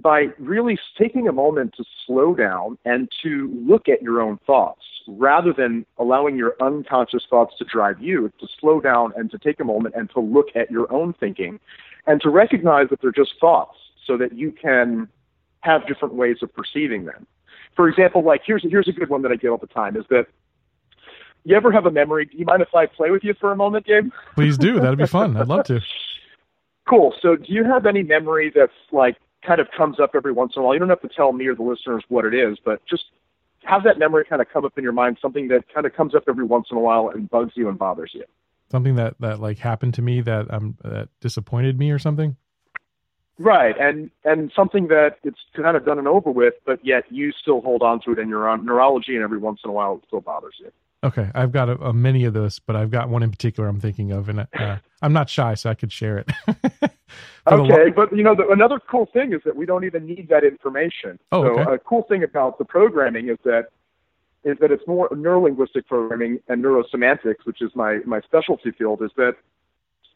by 0.00 0.26
really 0.38 0.78
taking 0.98 1.28
a 1.28 1.32
moment 1.32 1.74
to 1.76 1.84
slow 2.06 2.34
down 2.34 2.78
and 2.84 3.08
to 3.22 3.52
look 3.66 3.88
at 3.88 4.02
your 4.02 4.20
own 4.20 4.38
thoughts 4.46 4.82
rather 5.08 5.52
than 5.52 5.84
allowing 5.98 6.36
your 6.36 6.54
unconscious 6.60 7.24
thoughts 7.28 7.54
to 7.58 7.64
drive 7.64 8.00
you 8.00 8.30
to 8.40 8.46
slow 8.60 8.80
down 8.80 9.12
and 9.16 9.30
to 9.30 9.38
take 9.38 9.58
a 9.58 9.64
moment 9.64 9.94
and 9.96 10.10
to 10.10 10.20
look 10.20 10.48
at 10.54 10.70
your 10.70 10.92
own 10.92 11.14
thinking 11.18 11.58
and 12.06 12.20
to 12.20 12.30
recognize 12.30 12.88
that 12.90 13.00
they're 13.00 13.10
just 13.10 13.32
thoughts 13.40 13.76
so 14.06 14.16
that 14.16 14.32
you 14.34 14.52
can 14.52 15.08
have 15.60 15.86
different 15.86 16.14
ways 16.14 16.36
of 16.42 16.54
perceiving 16.54 17.04
them. 17.04 17.26
For 17.74 17.88
example, 17.88 18.22
like 18.22 18.42
here's 18.44 18.64
here's 18.68 18.88
a 18.88 18.92
good 18.92 19.08
one 19.08 19.22
that 19.22 19.32
I 19.32 19.36
get 19.36 19.48
all 19.48 19.58
the 19.58 19.66
time 19.66 19.96
is 19.96 20.04
that 20.10 20.26
you 21.44 21.56
ever 21.56 21.72
have 21.72 21.86
a 21.86 21.90
memory? 21.90 22.26
Do 22.26 22.36
you 22.36 22.44
mind 22.44 22.62
if 22.62 22.74
I 22.74 22.86
play 22.86 23.10
with 23.10 23.24
you 23.24 23.34
for 23.40 23.52
a 23.52 23.56
moment, 23.56 23.86
Gabe? 23.86 24.10
Please 24.34 24.58
do. 24.58 24.80
That'd 24.80 24.98
be 24.98 25.06
fun. 25.06 25.36
I'd 25.36 25.48
love 25.48 25.64
to. 25.66 25.80
Cool. 26.88 27.14
So, 27.20 27.36
do 27.36 27.52
you 27.52 27.64
have 27.64 27.84
any 27.84 28.02
memory 28.02 28.50
that's 28.54 28.72
like 28.92 29.18
kind 29.46 29.60
of 29.60 29.68
comes 29.76 30.00
up 30.00 30.10
every 30.14 30.32
once 30.32 30.52
in 30.56 30.62
a 30.62 30.64
while? 30.64 30.74
You 30.74 30.80
don't 30.80 30.88
have 30.88 31.00
to 31.02 31.08
tell 31.08 31.32
me 31.32 31.46
or 31.46 31.54
the 31.54 31.62
listeners 31.62 32.04
what 32.08 32.24
it 32.24 32.34
is, 32.34 32.58
but 32.64 32.80
just 32.86 33.04
have 33.64 33.84
that 33.84 33.98
memory 33.98 34.24
kind 34.24 34.40
of 34.40 34.48
come 34.52 34.64
up 34.64 34.76
in 34.76 34.84
your 34.84 34.92
mind, 34.92 35.18
something 35.20 35.48
that 35.48 35.64
kind 35.72 35.86
of 35.86 35.94
comes 35.94 36.14
up 36.14 36.24
every 36.28 36.44
once 36.44 36.68
in 36.70 36.76
a 36.76 36.80
while 36.80 37.08
and 37.08 37.28
bugs 37.28 37.52
you 37.54 37.68
and 37.68 37.78
bothers 37.78 38.10
you. 38.14 38.24
Something 38.70 38.96
that 38.96 39.14
that 39.20 39.40
like 39.40 39.58
happened 39.58 39.94
to 39.94 40.02
me 40.02 40.20
that 40.20 40.52
um 40.52 40.76
that 40.84 41.08
disappointed 41.20 41.78
me 41.78 41.90
or 41.90 41.98
something. 41.98 42.36
Right, 43.38 43.74
and 43.78 44.10
and 44.24 44.50
something 44.54 44.88
that 44.88 45.18
it's 45.22 45.38
kind 45.54 45.76
of 45.76 45.86
done 45.86 45.98
and 45.98 46.08
over 46.08 46.30
with, 46.30 46.54
but 46.66 46.84
yet 46.84 47.04
you 47.08 47.32
still 47.32 47.60
hold 47.60 47.82
on 47.82 48.00
to 48.02 48.12
it 48.12 48.18
in 48.18 48.28
your 48.28 48.56
neurology, 48.58 49.14
and 49.14 49.22
every 49.22 49.38
once 49.38 49.60
in 49.64 49.70
a 49.70 49.72
while 49.72 49.94
it 49.94 50.02
still 50.06 50.20
bothers 50.20 50.56
you. 50.58 50.70
Okay, 51.04 51.30
I've 51.34 51.52
got 51.52 51.68
a, 51.68 51.78
a 51.78 51.92
many 51.92 52.24
of 52.24 52.34
those, 52.34 52.58
but 52.58 52.74
I've 52.74 52.90
got 52.90 53.08
one 53.08 53.22
in 53.22 53.30
particular 53.30 53.68
I'm 53.68 53.80
thinking 53.80 54.10
of, 54.10 54.28
and 54.28 54.40
uh, 54.40 54.78
I'm 55.00 55.12
not 55.12 55.30
shy, 55.30 55.54
so 55.54 55.70
I 55.70 55.74
could 55.74 55.92
share 55.92 56.18
it. 56.18 56.92
okay, 57.46 57.90
but 57.90 58.14
you 58.14 58.22
know, 58.22 58.34
the, 58.34 58.48
another 58.48 58.80
cool 58.90 59.06
thing 59.12 59.32
is 59.32 59.40
that 59.44 59.56
we 59.56 59.66
don't 59.66 59.84
even 59.84 60.06
need 60.06 60.28
that 60.28 60.44
information. 60.44 61.18
Oh, 61.32 61.42
so 61.42 61.60
okay. 61.60 61.74
a 61.74 61.78
cool 61.78 62.02
thing 62.02 62.22
about 62.22 62.58
the 62.58 62.64
programming 62.64 63.28
is 63.28 63.38
that 63.44 63.68
is 64.44 64.56
that 64.60 64.70
it's 64.70 64.86
more 64.86 65.08
neurolinguistic 65.10 65.86
programming 65.86 66.38
and 66.48 66.64
neurosemantics, 66.64 67.44
which 67.44 67.62
is 67.62 67.70
my 67.74 67.98
my 68.04 68.20
specialty 68.20 68.70
field. 68.72 69.02
Is 69.02 69.10
that 69.16 69.36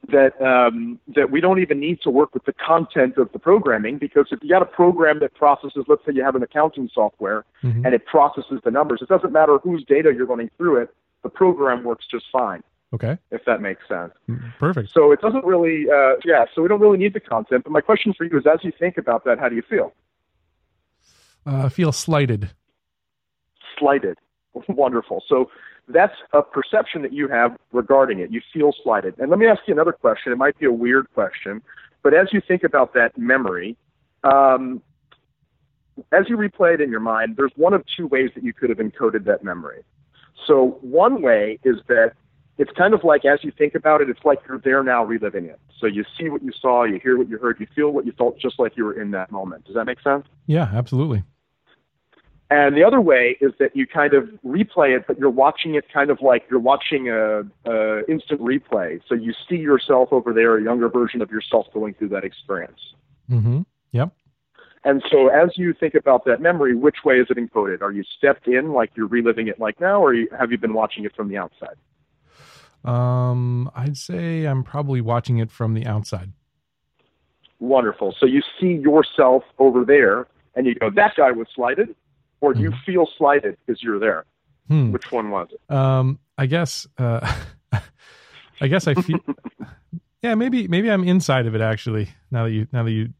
that 0.08 0.40
um, 0.44 0.99
that 1.14 1.30
we 1.30 1.40
don't 1.40 1.61
even 1.61 1.78
need 1.78 2.00
to 2.02 2.11
work 2.11 2.34
with 2.34 2.44
the 2.44 2.52
content 2.54 3.18
of 3.18 3.30
the 3.32 3.38
programming 3.38 3.99
because 3.99 4.26
if 4.30 4.42
you 4.42 4.49
got 4.49 4.62
a 4.62 4.66
program 4.66 5.20
that 5.20 5.34
processes, 5.34 5.84
let's 5.87 6.04
say 6.04 6.12
you 6.12 6.25
have 6.25 6.34
an 6.34 6.42
accounting 6.42 6.90
software 6.92 7.44
mm-hmm. 7.62 7.84
and 7.84 7.94
it 7.94 8.04
processes 8.06 8.61
the 8.64 8.70
numbers, 8.70 9.00
it 9.00 9.08
doesn't 9.08 9.32
matter 9.32 9.58
whose 9.58 9.84
data 9.84 10.12
you're 10.14 10.26
running 10.26 10.50
through 10.56 10.78
it, 10.82 10.94
the 11.22 11.28
program 11.28 11.84
works 11.84 12.04
just 12.11 12.25
fine. 12.32 12.62
Okay. 12.94 13.16
If 13.30 13.44
that 13.46 13.62
makes 13.62 13.87
sense. 13.88 14.12
Mm, 14.28 14.52
perfect. 14.58 14.92
So 14.92 15.12
it 15.12 15.20
doesn't 15.20 15.44
really, 15.44 15.87
uh, 15.90 16.16
yeah. 16.25 16.44
So 16.54 16.62
we 16.62 16.68
don't 16.68 16.80
really 16.80 16.99
need 16.99 17.14
the 17.14 17.20
content. 17.20 17.64
But 17.64 17.72
my 17.72 17.80
question 17.80 18.12
for 18.12 18.25
you 18.25 18.38
is, 18.38 18.44
as 18.46 18.62
you 18.62 18.72
think 18.78 18.99
about 18.99 19.25
that, 19.25 19.38
how 19.38 19.49
do 19.49 19.56
you 19.56 19.62
feel? 19.62 19.92
Uh, 21.46 21.66
I 21.66 21.68
feel 21.70 21.92
slighted. 21.92 22.50
Slighted. 23.78 24.18
Wonderful. 24.68 25.22
So 25.26 25.50
that's 25.88 26.14
a 26.32 26.42
perception 26.42 27.02
that 27.02 27.12
you 27.12 27.28
have 27.28 27.56
regarding 27.72 28.20
it. 28.20 28.30
You 28.30 28.40
feel 28.52 28.75
slighted. 28.82 29.14
And 29.18 29.30
let 29.30 29.38
me 29.38 29.46
ask 29.46 29.62
you 29.66 29.75
another 29.75 29.92
question. 29.92 30.32
It 30.32 30.37
might 30.37 30.58
be 30.58 30.66
a 30.66 30.72
weird 30.72 31.06
question, 31.14 31.62
but 32.02 32.14
as 32.14 32.28
you 32.32 32.40
think 32.46 32.62
about 32.62 32.94
that 32.94 33.16
memory, 33.16 33.76
um, 34.22 34.82
as 36.12 36.28
you 36.28 36.37
replay 36.37 36.75
it 36.75 36.80
in 36.80 36.90
your 36.90 37.00
mind, 37.00 37.37
there's 37.37 37.52
one 37.56 37.75
of 37.75 37.84
two 37.96 38.06
ways 38.06 38.30
that 38.34 38.44
you 38.44 38.52
could 38.52 38.70
have 38.70 38.78
encoded 38.78 39.25
that 39.25 39.42
memory. 39.44 39.82
So 40.46 40.78
one 40.80 41.22
way 41.22 41.58
is 41.64 41.76
that 41.88 42.14
it's 42.62 42.71
kind 42.78 42.95
of 42.95 43.02
like 43.02 43.25
as 43.25 43.40
you 43.42 43.50
think 43.50 43.75
about 43.75 44.00
it, 44.02 44.09
it's 44.09 44.25
like 44.25 44.38
you're 44.49 44.59
there 44.59 44.85
now 44.85 45.04
reliving 45.04 45.47
it. 45.47 45.59
So 45.81 45.87
you 45.87 46.04
see 46.16 46.28
what 46.28 46.45
you 46.45 46.52
saw, 46.52 46.85
you 46.85 47.00
hear 47.02 47.19
what 47.19 47.28
you 47.28 47.37
heard, 47.37 47.59
you 47.59 47.66
feel 47.75 47.90
what 47.90 48.07
you 48.07 48.12
felt 48.12 48.38
just 48.38 48.61
like 48.61 48.76
you 48.76 48.85
were 48.85 49.00
in 49.00 49.11
that 49.11 49.33
moment. 49.33 49.64
Does 49.64 49.75
that 49.75 49.85
make 49.85 50.00
sense? 50.00 50.26
Yeah, 50.47 50.71
absolutely. 50.73 51.25
And 52.50 52.76
the 52.76 52.85
other 52.85 53.00
way 53.00 53.37
is 53.40 53.52
that 53.59 53.75
you 53.75 53.85
kind 53.85 54.14
of 54.14 54.28
replay 54.47 54.97
it, 54.97 55.07
but 55.09 55.19
you're 55.19 55.28
watching 55.28 55.75
it 55.75 55.87
kind 55.92 56.09
of 56.09 56.21
like 56.21 56.45
you're 56.49 56.61
watching 56.61 57.09
a, 57.09 57.40
a 57.64 58.09
instant 58.09 58.40
replay. 58.40 59.00
So 59.09 59.16
you 59.16 59.33
see 59.49 59.57
yourself 59.57 60.11
over 60.12 60.33
there, 60.33 60.57
a 60.57 60.62
younger 60.62 60.88
version 60.88 61.21
of 61.21 61.33
yourself 61.33 61.66
going 61.75 61.95
through 61.95 62.11
that 62.11 62.23
experience. 62.23 62.78
Mm-hmm. 63.28 63.62
Yep. 63.90 64.12
And 64.85 65.02
so 65.11 65.28
as 65.28 65.50
you 65.57 65.75
think 65.75 65.95
about 65.95 66.25
that 66.26 66.40
memory, 66.40 66.76
which 66.76 66.99
way 67.04 67.16
is 67.16 67.26
it 67.28 67.38
encoded? 67.38 67.83
Are 67.83 67.90
you 67.90 68.04
stepped 68.19 68.47
in 68.47 68.73
like 68.73 68.90
you're 68.95 69.09
reliving 69.09 69.49
it 69.49 69.59
like 69.59 69.81
now, 69.81 70.04
or 70.04 70.14
have 70.38 70.52
you 70.52 70.59
been 70.59 70.75
watching 70.75 71.04
it 71.04 71.16
from 71.16 71.28
the 71.28 71.38
outside? 71.38 71.76
Um, 72.84 73.70
I'd 73.74 73.96
say 73.96 74.44
I'm 74.44 74.62
probably 74.64 75.00
watching 75.00 75.38
it 75.38 75.50
from 75.50 75.74
the 75.74 75.86
outside. 75.86 76.32
Wonderful. 77.60 78.14
So 78.18 78.26
you 78.26 78.42
see 78.60 78.72
yourself 78.74 79.44
over 79.58 79.84
there, 79.84 80.26
and 80.56 80.66
you 80.66 80.74
go, 80.74 80.90
"That 80.90 81.14
guy 81.16 81.30
was 81.30 81.46
slighted," 81.54 81.94
or 82.40 82.54
you 82.54 82.70
Mhm. 82.70 82.82
feel 82.84 83.06
slighted 83.16 83.56
because 83.64 83.82
you're 83.82 84.00
there. 84.00 84.24
Hmm. 84.68 84.90
Which 84.90 85.12
one 85.12 85.30
was 85.30 85.48
it? 85.52 85.72
Um, 85.74 86.18
I 86.36 86.46
guess. 86.46 86.86
Uh, 86.98 87.20
I 88.60 88.68
guess 88.68 88.86
I 88.88 88.94
feel. 88.94 89.18
yeah, 90.22 90.34
maybe 90.34 90.66
maybe 90.68 90.90
I'm 90.90 91.04
inside 91.04 91.46
of 91.46 91.54
it 91.54 91.60
actually. 91.60 92.08
Now 92.30 92.44
that 92.44 92.50
you 92.52 92.66
now 92.72 92.82
that 92.82 92.90
you 92.92 93.12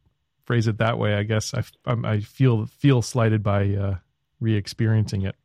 phrase 0.45 0.66
it 0.66 0.78
that 0.78 0.99
way, 0.99 1.14
I 1.14 1.23
guess 1.23 1.54
I 1.54 1.62
I'm, 1.85 2.04
I 2.04 2.19
feel 2.21 2.66
feel 2.66 3.00
slighted 3.02 3.42
by 3.45 3.75
uh, 3.75 3.95
re-experiencing 4.40 5.23
it. 5.23 5.37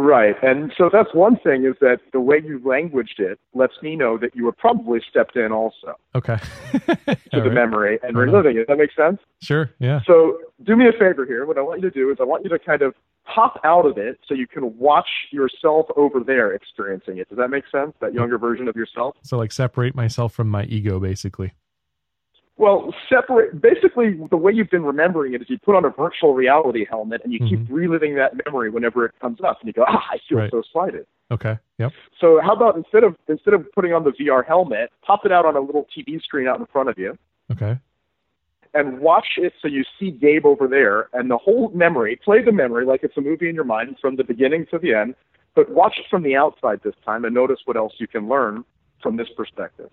Right. 0.00 0.36
And 0.44 0.72
so 0.78 0.88
that's 0.92 1.12
one 1.12 1.38
thing 1.40 1.64
is 1.64 1.74
that 1.80 1.98
the 2.12 2.20
way 2.20 2.40
you 2.44 2.60
languaged 2.64 3.18
it 3.18 3.40
lets 3.52 3.72
me 3.82 3.96
know 3.96 4.16
that 4.18 4.36
you 4.36 4.44
were 4.44 4.52
probably 4.52 5.00
stepped 5.10 5.34
in 5.34 5.50
also 5.50 5.94
Okay. 6.14 6.36
to 6.86 7.08
All 7.32 7.40
the 7.40 7.40
right. 7.40 7.52
memory 7.52 7.98
and 8.04 8.16
Uh-huh. 8.16 8.26
reliving 8.26 8.56
it. 8.58 8.68
That 8.68 8.78
makes 8.78 8.94
sense? 8.94 9.18
Sure. 9.42 9.70
Yeah. 9.80 10.00
So 10.06 10.38
do 10.62 10.76
me 10.76 10.86
a 10.88 10.92
favor 10.92 11.26
here. 11.26 11.46
What 11.46 11.58
I 11.58 11.62
want 11.62 11.82
you 11.82 11.90
to 11.90 11.94
do 11.94 12.10
is 12.12 12.18
I 12.20 12.24
want 12.24 12.44
you 12.44 12.50
to 12.50 12.58
kind 12.60 12.82
of 12.82 12.94
pop 13.24 13.60
out 13.64 13.86
of 13.86 13.98
it 13.98 14.20
so 14.28 14.34
you 14.34 14.46
can 14.46 14.78
watch 14.78 15.08
yourself 15.32 15.86
over 15.96 16.20
there 16.20 16.52
experiencing 16.52 17.18
it. 17.18 17.28
Does 17.28 17.38
that 17.38 17.48
make 17.48 17.64
sense? 17.70 17.92
That 18.00 18.14
younger 18.14 18.38
version 18.38 18.68
of 18.68 18.76
yourself? 18.76 19.16
So 19.24 19.36
like 19.36 19.50
separate 19.52 19.94
myself 19.96 20.32
from 20.32 20.48
my 20.48 20.62
ego, 20.64 21.00
basically. 21.00 21.52
Well, 22.58 22.92
separate. 23.08 23.62
Basically, 23.62 24.18
the 24.30 24.36
way 24.36 24.52
you've 24.52 24.68
been 24.68 24.84
remembering 24.84 25.32
it 25.32 25.40
is 25.40 25.48
you 25.48 25.58
put 25.58 25.76
on 25.76 25.84
a 25.84 25.90
virtual 25.90 26.34
reality 26.34 26.84
helmet 26.84 27.20
and 27.22 27.32
you 27.32 27.38
keep 27.38 27.60
reliving 27.70 28.16
that 28.16 28.32
memory 28.44 28.68
whenever 28.68 29.04
it 29.06 29.12
comes 29.20 29.40
up, 29.42 29.60
and 29.60 29.68
you 29.68 29.72
go, 29.72 29.84
"Ah, 29.86 30.04
I 30.10 30.18
feel 30.28 30.38
Right. 30.38 30.50
so 30.50 30.62
slighted." 30.72 31.06
Okay. 31.30 31.56
Yep. 31.78 31.92
So, 32.20 32.40
how 32.40 32.52
about 32.52 32.76
instead 32.76 33.04
of 33.04 33.16
instead 33.28 33.54
of 33.54 33.70
putting 33.72 33.92
on 33.92 34.02
the 34.02 34.10
VR 34.10 34.42
helmet, 34.42 34.90
pop 35.02 35.24
it 35.24 35.30
out 35.30 35.46
on 35.46 35.54
a 35.54 35.60
little 35.60 35.86
TV 35.94 36.18
screen 36.18 36.48
out 36.48 36.58
in 36.58 36.66
front 36.66 36.88
of 36.88 36.98
you, 36.98 37.16
Okay. 37.52 37.78
and 38.74 38.98
watch 38.98 39.38
it 39.38 39.52
so 39.62 39.68
you 39.68 39.84
see 39.98 40.10
Gabe 40.10 40.44
over 40.44 40.66
there, 40.66 41.08
and 41.12 41.30
the 41.30 41.38
whole 41.38 41.70
memory. 41.70 42.16
Play 42.16 42.42
the 42.42 42.52
memory 42.52 42.84
like 42.84 43.04
it's 43.04 43.16
a 43.16 43.20
movie 43.20 43.48
in 43.48 43.54
your 43.54 43.64
mind 43.64 44.00
from 44.00 44.16
the 44.16 44.24
beginning 44.24 44.66
to 44.66 44.78
the 44.78 44.94
end, 44.94 45.14
but 45.54 45.70
watch 45.70 45.96
it 46.00 46.06
from 46.10 46.24
the 46.24 46.34
outside 46.34 46.80
this 46.82 46.96
time, 47.04 47.24
and 47.24 47.32
notice 47.32 47.60
what 47.66 47.76
else 47.76 47.94
you 47.98 48.08
can 48.08 48.28
learn 48.28 48.64
from 49.00 49.16
this 49.16 49.28
perspective. 49.36 49.90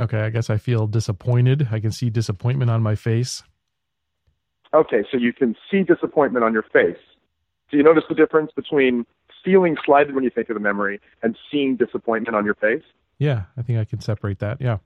Okay. 0.00 0.20
I 0.20 0.30
guess 0.30 0.50
I 0.50 0.56
feel 0.56 0.86
disappointed. 0.86 1.68
I 1.70 1.80
can 1.80 1.92
see 1.92 2.10
disappointment 2.10 2.70
on 2.70 2.82
my 2.82 2.94
face. 2.94 3.42
Okay, 4.74 5.04
so 5.10 5.18
you 5.18 5.34
can 5.34 5.54
see 5.70 5.82
disappointment 5.82 6.44
on 6.44 6.54
your 6.54 6.62
face. 6.62 6.96
Do 7.70 7.76
you 7.76 7.82
notice 7.82 8.04
the 8.08 8.14
difference 8.14 8.52
between 8.56 9.04
feeling 9.44 9.76
slighted 9.84 10.14
when 10.14 10.24
you 10.24 10.30
think 10.30 10.48
of 10.48 10.54
the 10.54 10.60
memory 10.60 11.00
and 11.22 11.36
seeing 11.50 11.76
disappointment 11.76 12.34
on 12.34 12.44
your 12.44 12.54
face? 12.54 12.82
Yeah. 13.18 13.44
I 13.56 13.62
think 13.62 13.78
I 13.78 13.84
can 13.84 14.00
separate 14.00 14.38
that. 14.38 14.60
Yeah. 14.60 14.78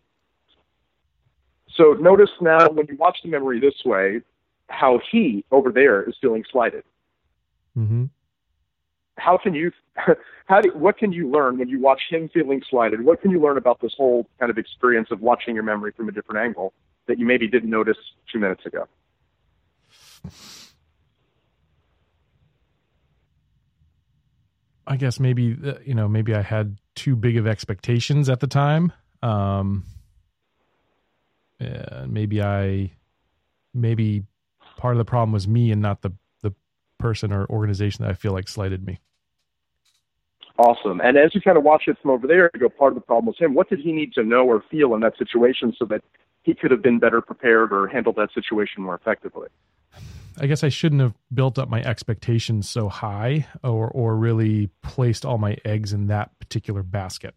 So 1.76 1.92
notice 1.92 2.30
now 2.40 2.68
when 2.70 2.86
you 2.88 2.96
watch 2.96 3.18
the 3.22 3.28
memory 3.28 3.60
this 3.60 3.74
way, 3.84 4.22
how 4.68 5.00
he 5.10 5.44
over 5.50 5.70
there 5.70 6.02
is 6.08 6.16
feeling 6.20 6.44
slighted. 6.50 6.84
Mm-hmm. 7.76 8.04
How 9.16 9.38
can 9.38 9.54
you, 9.54 9.72
how 10.46 10.60
do, 10.60 10.70
what 10.74 10.98
can 10.98 11.12
you 11.12 11.30
learn 11.30 11.58
when 11.58 11.68
you 11.68 11.80
watch 11.80 12.02
him 12.10 12.28
feeling 12.32 12.62
slighted? 12.68 13.04
What 13.04 13.22
can 13.22 13.30
you 13.30 13.40
learn 13.40 13.56
about 13.56 13.80
this 13.80 13.94
whole 13.96 14.28
kind 14.38 14.50
of 14.50 14.58
experience 14.58 15.08
of 15.10 15.20
watching 15.20 15.54
your 15.54 15.64
memory 15.64 15.92
from 15.96 16.08
a 16.08 16.12
different 16.12 16.44
angle 16.44 16.72
that 17.06 17.18
you 17.18 17.26
maybe 17.26 17.48
didn't 17.48 17.70
notice 17.70 17.96
two 18.32 18.38
minutes 18.38 18.66
ago? 18.66 18.86
I 24.86 24.96
guess 24.96 25.18
maybe 25.18 25.56
uh, 25.64 25.74
you 25.84 25.94
know 25.94 26.06
maybe 26.08 26.34
I 26.34 26.42
had 26.42 26.78
too 26.94 27.16
big 27.16 27.36
of 27.36 27.46
expectations 27.46 28.28
at 28.28 28.40
the 28.40 28.46
time. 28.46 28.92
Um, 29.22 29.84
yeah, 31.58 32.04
maybe 32.06 32.40
I 32.40 32.92
maybe 33.74 34.24
part 34.76 34.94
of 34.94 34.98
the 34.98 35.04
problem 35.04 35.32
was 35.32 35.48
me 35.48 35.72
and 35.72 35.82
not 35.82 36.02
the 36.02 36.12
the 36.42 36.52
person 36.98 37.32
or 37.32 37.46
organization 37.46 38.04
that 38.04 38.10
I 38.10 38.14
feel 38.14 38.32
like 38.32 38.48
slighted 38.48 38.86
me. 38.86 39.00
Awesome. 40.58 41.00
And 41.00 41.18
as 41.18 41.34
you 41.34 41.40
kind 41.40 41.58
of 41.58 41.64
watch 41.64 41.84
it 41.86 41.98
from 42.00 42.10
over 42.10 42.26
there, 42.26 42.50
you 42.54 42.60
go, 42.60 42.68
part 42.68 42.92
of 42.92 42.94
the 42.94 43.02
problem 43.02 43.26
was 43.26 43.36
him. 43.38 43.54
What 43.54 43.68
did 43.68 43.80
he 43.80 43.92
need 43.92 44.14
to 44.14 44.24
know 44.24 44.46
or 44.46 44.64
feel 44.70 44.94
in 44.94 45.00
that 45.02 45.18
situation 45.18 45.74
so 45.78 45.84
that 45.86 46.02
he 46.44 46.54
could 46.54 46.70
have 46.70 46.82
been 46.82 46.98
better 46.98 47.20
prepared 47.20 47.72
or 47.72 47.88
handled 47.88 48.16
that 48.16 48.30
situation 48.32 48.82
more 48.82 48.94
effectively? 48.94 49.48
I 50.38 50.46
guess 50.46 50.62
I 50.62 50.68
shouldn't 50.68 51.00
have 51.00 51.14
built 51.32 51.58
up 51.58 51.68
my 51.68 51.82
expectations 51.82 52.68
so 52.68 52.88
high 52.88 53.46
or 53.62 53.88
or 53.88 54.16
really 54.16 54.68
placed 54.82 55.24
all 55.24 55.38
my 55.38 55.56
eggs 55.64 55.92
in 55.92 56.08
that 56.08 56.38
particular 56.38 56.82
basket. 56.82 57.34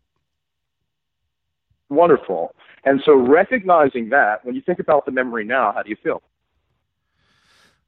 Wonderful. 1.90 2.54
And 2.84 3.02
so 3.06 3.16
recognizing 3.16 4.10
that, 4.10 4.46
when 4.46 4.56
you 4.56 4.62
think 4.62 4.80
about 4.80 5.06
the 5.06 5.12
memory 5.12 5.46
now, 5.46 5.72
how 5.74 5.82
do 5.82 5.90
you 5.90 5.98
feel? 6.02 6.22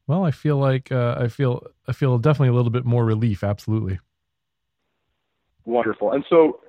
Well, 0.06 0.24
I 0.24 0.30
feel 0.30 0.56
like 0.56 0.90
uh, 0.90 1.16
I 1.18 1.28
feel 1.28 1.66
I 1.86 1.92
feel 1.92 2.18
definitely 2.18 2.48
a 2.48 2.54
little 2.54 2.70
bit 2.70 2.84
more 2.84 3.04
relief. 3.04 3.44
Absolutely. 3.44 3.98
Wonderful. 5.64 6.12
And 6.12 6.24
so, 6.28 6.60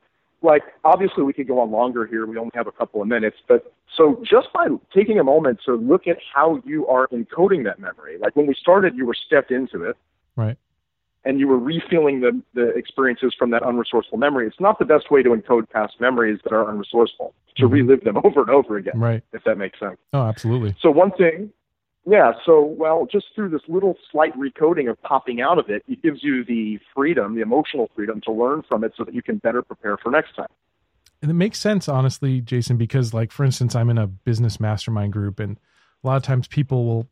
like, 0.41 0.63
obviously 0.83 1.23
we 1.23 1.33
could 1.33 1.47
go 1.47 1.59
on 1.59 1.71
longer 1.71 2.05
here. 2.05 2.25
We 2.25 2.37
only 2.37 2.51
have 2.53 2.67
a 2.67 2.71
couple 2.71 3.01
of 3.01 3.07
minutes, 3.07 3.37
but 3.47 3.73
so 3.95 4.21
just 4.23 4.51
by 4.53 4.67
taking 4.93 5.19
a 5.19 5.23
moment 5.23 5.59
to 5.65 5.75
look 5.75 6.07
at 6.07 6.17
how 6.33 6.61
you 6.65 6.87
are 6.87 7.07
encoding 7.09 7.63
that 7.65 7.79
memory, 7.79 8.17
like 8.19 8.35
when 8.35 8.47
we 8.47 8.53
started, 8.55 8.95
you 8.95 9.05
were 9.05 9.13
stepped 9.13 9.51
into 9.51 9.83
it. 9.83 9.95
Right. 10.35 10.57
And 11.25 11.39
you 11.39 11.47
were 11.47 11.57
refilling 11.59 12.19
the, 12.19 12.41
the 12.53 12.69
experiences 12.71 13.33
from 13.39 13.51
that 13.51 13.61
unresourceful 13.61 14.17
memory. 14.17 14.45
It's 14.45 14.59
not 14.59 14.77
the 14.79 14.83
best 14.85 15.09
way 15.09 15.23
to 15.23 15.29
encode 15.29 15.69
past 15.69 15.93
memories 16.01 16.39
that 16.43 16.51
are 16.51 16.65
unresourceful, 16.65 17.31
to 17.55 17.69
Mhm. 17.69 17.71
relive 17.71 18.03
them 18.03 18.17
over 18.25 18.41
and 18.41 18.49
over 18.49 18.75
again, 18.75 18.99
Right. 18.99 19.23
if 19.31 19.43
that 19.45 19.57
makes 19.57 19.79
sense. 19.79 19.97
Oh, 20.11 20.23
absolutely. 20.23 20.75
So 20.81 20.91
one 20.91 21.11
thing, 21.11 21.51
yeah. 22.05 22.33
So 22.45 22.61
well, 22.61 23.07
just 23.11 23.27
through 23.35 23.49
this 23.49 23.61
little 23.67 23.95
slight 24.11 24.33
recoding 24.37 24.89
of 24.89 25.01
popping 25.01 25.41
out 25.41 25.57
of 25.57 25.69
it, 25.69 25.83
it 25.87 26.01
gives 26.01 26.23
you 26.23 26.43
the 26.43 26.79
freedom, 26.95 27.35
the 27.35 27.41
emotional 27.41 27.89
freedom 27.95 28.21
to 28.21 28.31
learn 28.31 28.63
from 28.67 28.83
it, 28.83 28.93
so 28.97 29.03
that 29.03 29.13
you 29.13 29.21
can 29.21 29.37
better 29.37 29.61
prepare 29.61 29.97
for 29.97 30.11
next 30.11 30.35
time. 30.35 30.47
And 31.21 31.31
it 31.31 31.35
makes 31.35 31.57
sense, 31.57 31.87
honestly, 31.87 32.41
Jason, 32.41 32.75
because, 32.75 33.13
like, 33.13 33.31
for 33.31 33.45
instance, 33.45 33.75
I'm 33.75 33.89
in 33.89 33.97
a 33.97 34.07
business 34.07 34.59
mastermind 34.59 35.13
group, 35.13 35.39
and 35.39 35.57
a 36.03 36.07
lot 36.07 36.17
of 36.17 36.23
times 36.23 36.49
people 36.49 36.85
will 36.85 37.07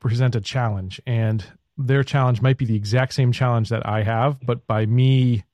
present 0.00 0.34
a 0.34 0.40
challenge, 0.40 1.02
and 1.06 1.44
their 1.76 2.02
challenge 2.02 2.40
might 2.40 2.56
be 2.56 2.64
the 2.64 2.76
exact 2.76 3.12
same 3.12 3.32
challenge 3.32 3.68
that 3.68 3.86
I 3.86 4.02
have, 4.04 4.40
but 4.40 4.66
by 4.66 4.86
me, 4.86 5.44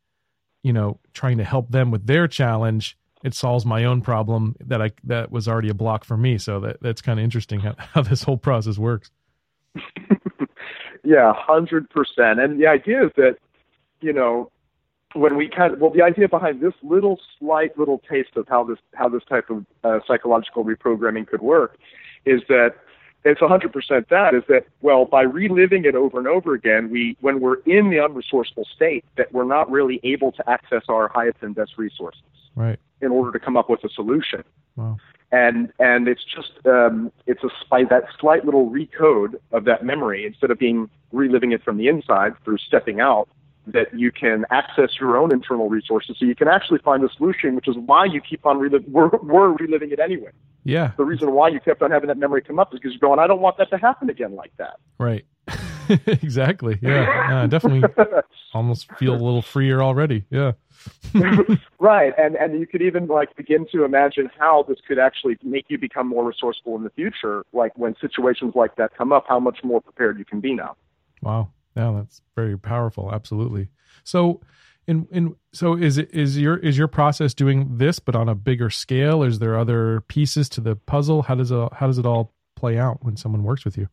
you 0.62 0.72
know, 0.72 1.00
trying 1.12 1.38
to 1.38 1.44
help 1.44 1.72
them 1.72 1.90
with 1.90 2.06
their 2.06 2.28
challenge, 2.28 2.96
it 3.24 3.34
solves 3.34 3.64
my 3.64 3.84
own 3.84 4.00
problem 4.00 4.56
that 4.60 4.82
I 4.82 4.90
that 5.04 5.30
was 5.30 5.48
already 5.48 5.68
a 5.68 5.74
block 5.74 6.04
for 6.04 6.16
me. 6.16 6.38
So 6.38 6.60
that 6.60 6.80
that's 6.80 7.00
kind 7.00 7.18
of 7.18 7.24
interesting 7.24 7.60
how, 7.60 7.74
how 7.78 8.02
this 8.02 8.22
whole 8.22 8.38
process 8.38 8.78
works. 8.78 9.10
Yeah, 11.04 11.32
hundred 11.34 11.90
percent. 11.90 12.40
And 12.40 12.60
the 12.60 12.66
idea 12.66 13.06
is 13.06 13.12
that, 13.16 13.36
you 14.00 14.12
know, 14.12 14.50
when 15.14 15.36
we 15.36 15.48
kind 15.48 15.74
of 15.74 15.80
well, 15.80 15.90
the 15.90 16.02
idea 16.02 16.28
behind 16.28 16.60
this 16.60 16.74
little 16.82 17.20
slight 17.38 17.76
little 17.76 18.00
taste 18.08 18.36
of 18.36 18.46
how 18.48 18.64
this 18.64 18.78
how 18.94 19.08
this 19.08 19.22
type 19.28 19.50
of 19.50 19.66
uh, 19.84 19.98
psychological 20.06 20.64
reprogramming 20.64 21.26
could 21.26 21.42
work 21.42 21.76
is 22.24 22.40
that 22.48 22.76
it's 23.24 23.40
100% 23.40 24.08
that 24.08 24.34
is 24.34 24.42
that 24.48 24.66
well 24.80 25.04
by 25.04 25.22
reliving 25.22 25.84
it 25.84 25.94
over 25.94 26.18
and 26.18 26.26
over 26.26 26.54
again 26.54 26.88
we 26.90 27.16
when 27.20 27.40
we're 27.40 27.60
in 27.66 27.90
the 27.90 27.96
unresourceful 27.96 28.64
state 28.74 29.04
that 29.16 29.32
we're 29.32 29.44
not 29.44 29.70
really 29.70 30.00
able 30.02 30.32
to 30.32 30.48
access 30.48 30.82
our 30.88 31.08
highest 31.08 31.36
and 31.42 31.54
best 31.54 31.72
resources 31.76 32.22
Right. 32.54 32.78
in 33.00 33.10
order 33.10 33.32
to 33.36 33.44
come 33.44 33.56
up 33.56 33.68
with 33.70 33.82
a 33.84 33.88
solution 33.88 34.44
Wow. 34.76 34.98
and 35.30 35.72
and 35.78 36.08
it's 36.08 36.24
just 36.24 36.52
um, 36.66 37.10
it's 37.26 37.42
a 37.44 37.48
by 37.70 37.84
that 37.84 38.04
slight 38.20 38.44
little 38.44 38.70
recode 38.70 39.34
of 39.52 39.64
that 39.64 39.84
memory 39.84 40.26
instead 40.26 40.50
of 40.50 40.58
being 40.58 40.88
reliving 41.12 41.52
it 41.52 41.62
from 41.62 41.76
the 41.76 41.88
inside 41.88 42.32
through 42.44 42.58
stepping 42.58 43.00
out 43.00 43.28
that 43.66 43.96
you 43.96 44.10
can 44.10 44.44
access 44.50 44.90
your 45.00 45.16
own 45.16 45.32
internal 45.32 45.68
resources 45.68 46.16
so 46.18 46.24
you 46.24 46.34
can 46.34 46.48
actually 46.48 46.80
find 46.80 47.02
the 47.02 47.08
solution, 47.16 47.54
which 47.54 47.68
is 47.68 47.76
why 47.86 48.04
you 48.04 48.20
keep 48.20 48.44
on 48.44 48.58
reliving, 48.58 48.90
we're, 48.92 49.08
we're 49.22 49.50
reliving 49.50 49.92
it 49.92 50.00
anyway. 50.00 50.30
Yeah. 50.64 50.90
The 50.96 51.04
reason 51.04 51.30
why 51.32 51.48
you 51.48 51.60
kept 51.60 51.80
on 51.80 51.92
having 51.92 52.08
that 52.08 52.18
memory 52.18 52.42
come 52.42 52.58
up 52.58 52.74
is 52.74 52.80
because 52.80 52.92
you're 52.92 53.08
going, 53.08 53.20
I 53.20 53.28
don't 53.28 53.40
want 53.40 53.58
that 53.58 53.70
to 53.70 53.78
happen 53.78 54.10
again 54.10 54.34
like 54.34 54.52
that. 54.56 54.80
Right. 54.98 55.24
exactly. 56.06 56.78
Yeah. 56.82 57.46
definitely 57.46 57.88
almost 58.54 58.90
feel 58.98 59.14
a 59.14 59.16
little 59.16 59.42
freer 59.42 59.82
already. 59.82 60.24
Yeah. 60.30 60.52
right. 61.78 62.12
And 62.18 62.36
and 62.36 62.58
you 62.58 62.66
could 62.66 62.82
even 62.82 63.06
like 63.06 63.34
begin 63.36 63.66
to 63.72 63.84
imagine 63.84 64.30
how 64.38 64.64
this 64.68 64.78
could 64.86 64.98
actually 64.98 65.38
make 65.42 65.66
you 65.68 65.78
become 65.78 66.08
more 66.08 66.24
resourceful 66.24 66.76
in 66.76 66.84
the 66.84 66.90
future, 66.90 67.44
like 67.52 67.76
when 67.76 67.94
situations 68.00 68.54
like 68.54 68.76
that 68.76 68.96
come 68.96 69.12
up, 69.12 69.24
how 69.28 69.38
much 69.38 69.58
more 69.62 69.80
prepared 69.80 70.18
you 70.18 70.24
can 70.24 70.40
be 70.40 70.54
now. 70.54 70.76
Wow. 71.22 71.50
Yeah, 71.76 71.92
that's 71.96 72.20
very 72.34 72.58
powerful. 72.58 73.10
Absolutely. 73.12 73.68
So 74.04 74.40
in 74.86 75.06
in 75.10 75.36
so 75.52 75.74
is 75.74 75.98
it 75.98 76.12
is 76.12 76.38
your 76.38 76.56
is 76.56 76.76
your 76.76 76.88
process 76.88 77.34
doing 77.34 77.78
this 77.78 77.98
but 77.98 78.16
on 78.16 78.28
a 78.28 78.34
bigger 78.34 78.70
scale? 78.70 79.22
Is 79.22 79.38
there 79.38 79.58
other 79.58 80.00
pieces 80.02 80.48
to 80.50 80.60
the 80.60 80.76
puzzle? 80.76 81.22
How 81.22 81.34
does 81.34 81.50
it 81.50 81.72
how 81.74 81.86
does 81.86 81.98
it 81.98 82.06
all 82.06 82.34
play 82.56 82.78
out 82.78 83.04
when 83.04 83.16
someone 83.16 83.42
works 83.44 83.64
with 83.64 83.78
you? 83.78 83.88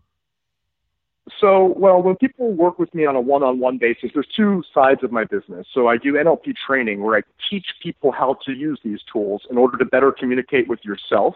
So, 1.39 1.73
well, 1.77 2.01
when 2.01 2.15
people 2.15 2.51
work 2.51 2.79
with 2.79 2.93
me 2.93 3.05
on 3.05 3.15
a 3.15 3.21
one 3.21 3.43
on 3.43 3.59
one 3.59 3.77
basis, 3.77 4.11
there's 4.13 4.27
two 4.35 4.63
sides 4.73 5.03
of 5.03 5.11
my 5.11 5.25
business. 5.25 5.67
So, 5.73 5.87
I 5.87 5.97
do 5.97 6.13
NLP 6.13 6.55
training 6.65 7.03
where 7.03 7.17
I 7.17 7.21
teach 7.49 7.67
people 7.81 8.11
how 8.11 8.37
to 8.45 8.53
use 8.53 8.79
these 8.83 8.99
tools 9.11 9.43
in 9.49 9.57
order 9.57 9.77
to 9.77 9.85
better 9.85 10.11
communicate 10.11 10.67
with 10.67 10.79
yourself 10.83 11.35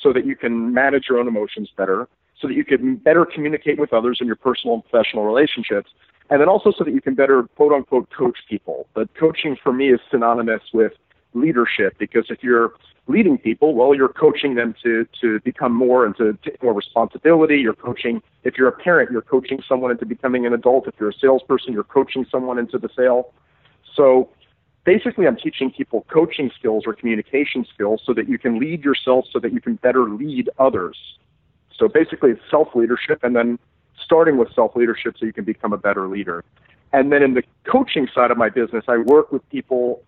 so 0.00 0.12
that 0.12 0.26
you 0.26 0.36
can 0.36 0.74
manage 0.74 1.06
your 1.08 1.18
own 1.18 1.28
emotions 1.28 1.70
better, 1.76 2.08
so 2.38 2.48
that 2.48 2.54
you 2.54 2.64
can 2.64 2.96
better 2.96 3.24
communicate 3.24 3.78
with 3.78 3.92
others 3.92 4.18
in 4.20 4.26
your 4.26 4.36
personal 4.36 4.74
and 4.74 4.84
professional 4.84 5.24
relationships, 5.24 5.90
and 6.30 6.40
then 6.40 6.48
also 6.48 6.72
so 6.76 6.84
that 6.84 6.92
you 6.92 7.00
can 7.00 7.14
better 7.14 7.44
quote 7.56 7.72
unquote 7.72 8.08
coach 8.10 8.38
people. 8.48 8.86
But 8.94 9.14
coaching 9.14 9.56
for 9.62 9.72
me 9.72 9.92
is 9.92 10.00
synonymous 10.10 10.62
with 10.74 10.92
leadership 11.34 11.96
because 11.98 12.26
if 12.28 12.42
you're 12.42 12.72
leading 13.08 13.36
people, 13.36 13.74
well, 13.74 13.94
you're 13.94 14.08
coaching 14.08 14.54
them 14.54 14.74
to, 14.82 15.06
to 15.20 15.40
become 15.40 15.74
more 15.74 16.06
and 16.06 16.16
to 16.16 16.38
take 16.44 16.62
more 16.62 16.72
responsibility. 16.72 17.58
You're 17.58 17.74
coaching, 17.74 18.22
if 18.44 18.56
you're 18.56 18.68
a 18.68 18.72
parent, 18.72 19.10
you're 19.10 19.22
coaching 19.22 19.62
someone 19.68 19.90
into 19.90 20.06
becoming 20.06 20.46
an 20.46 20.52
adult. 20.52 20.86
If 20.86 20.94
you're 21.00 21.10
a 21.10 21.14
salesperson, 21.14 21.72
you're 21.72 21.84
coaching 21.84 22.24
someone 22.30 22.58
into 22.58 22.78
the 22.78 22.88
sale. 22.96 23.32
So 23.94 24.30
basically, 24.84 25.26
I'm 25.26 25.36
teaching 25.36 25.70
people 25.70 26.06
coaching 26.12 26.50
skills 26.56 26.84
or 26.86 26.94
communication 26.94 27.66
skills 27.72 28.02
so 28.06 28.14
that 28.14 28.28
you 28.28 28.38
can 28.38 28.58
lead 28.58 28.84
yourself 28.84 29.26
so 29.32 29.38
that 29.40 29.52
you 29.52 29.60
can 29.60 29.76
better 29.76 30.08
lead 30.08 30.48
others. 30.58 30.96
So 31.76 31.88
basically, 31.88 32.30
it's 32.30 32.42
self 32.50 32.68
leadership 32.74 33.24
and 33.24 33.34
then 33.34 33.58
starting 34.04 34.36
with 34.36 34.52
self 34.54 34.76
leadership 34.76 35.16
so 35.18 35.26
you 35.26 35.32
can 35.32 35.44
become 35.44 35.72
a 35.72 35.78
better 35.78 36.06
leader. 36.08 36.44
And 36.92 37.10
then 37.10 37.22
in 37.22 37.34
the 37.34 37.42
coaching 37.64 38.06
side 38.14 38.30
of 38.30 38.36
my 38.36 38.50
business, 38.50 38.84
I 38.86 38.98
work 38.98 39.32
with 39.32 39.48
people 39.48 40.02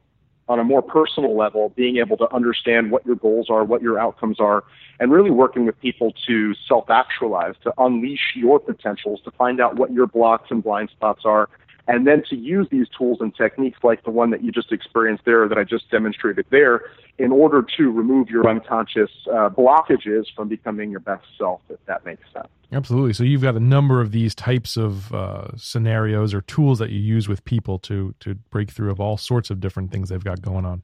on 0.49 0.59
a 0.59 0.65
more 0.65 0.83
personal 0.83 1.37
level, 1.37 1.71
being 1.71 1.97
able 1.97 2.17
to 2.19 2.33
understand 2.35 2.91
what 2.91 3.05
your 3.07 3.17
goals 3.17 3.49
are, 3.49 3.65
what 3.65 3.81
your 3.83 3.99
outcomes 3.99 4.39
are, 4.41 4.65
and 5.01 5.11
really 5.11 5.31
working 5.31 5.65
with 5.65 5.79
people 5.81 6.13
to 6.27 6.55
self 6.69 6.91
actualize, 6.91 7.55
to 7.63 7.73
unleash 7.79 8.33
your 8.35 8.61
potentials, 8.61 9.21
to 9.23 9.31
find 9.33 9.61
out 9.61 9.77
what 9.77 9.93
your 9.93 10.07
blocks 10.07 10.51
and 10.51 10.63
blind 10.63 10.91
spots 10.91 11.23
are, 11.25 11.49
and 11.87 12.07
then 12.07 12.23
to 12.31 12.37
use 12.37 12.67
these 12.71 12.87
tools 12.97 13.19
and 13.21 13.35
techniques 13.35 13.79
like 13.83 14.05
the 14.05 14.11
one 14.11 14.31
that 14.31 14.43
you 14.43 14.51
just 14.51 14.73
experienced 14.73 15.25
there, 15.27 15.47
that 15.49 15.59
I 15.59 15.65
just 15.65 15.91
demonstrated 15.91 16.47
there, 16.51 16.83
in 17.19 17.31
order 17.31 17.65
to 17.77 17.91
remove 17.91 18.31
your 18.31 18.49
unconscious 18.49 19.11
uh, 19.31 19.51
blockages 19.51 20.25
from 20.35 20.49
becoming 20.49 20.91
your 20.91 21.01
best 21.01 21.25
self, 21.37 21.61
if 21.69 21.79
that 21.87 22.05
makes 22.05 22.23
sense. 22.33 22.49
Absolutely. 22.73 23.13
So 23.13 23.23
you've 23.23 23.43
got 23.43 23.55
a 23.55 23.61
number 23.61 24.01
of 24.01 24.13
these 24.13 24.35
types 24.35 24.77
of 24.77 25.15
uh, 25.15 25.57
scenarios 25.57 26.33
or 26.33 26.41
tools 26.41 26.79
that 26.79 26.91
you 26.91 26.99
use 26.99 27.29
with 27.29 27.45
people 27.45 27.79
to 27.81 28.15
to 28.21 28.35
break 28.51 28.71
through 28.71 28.91
of 28.91 28.99
all 28.99 29.17
sorts 29.17 29.51
of 29.51 29.61
different 29.61 29.93
things 29.93 30.09
they've 30.09 30.25
got 30.25 30.41
going 30.41 30.65
on. 30.65 30.83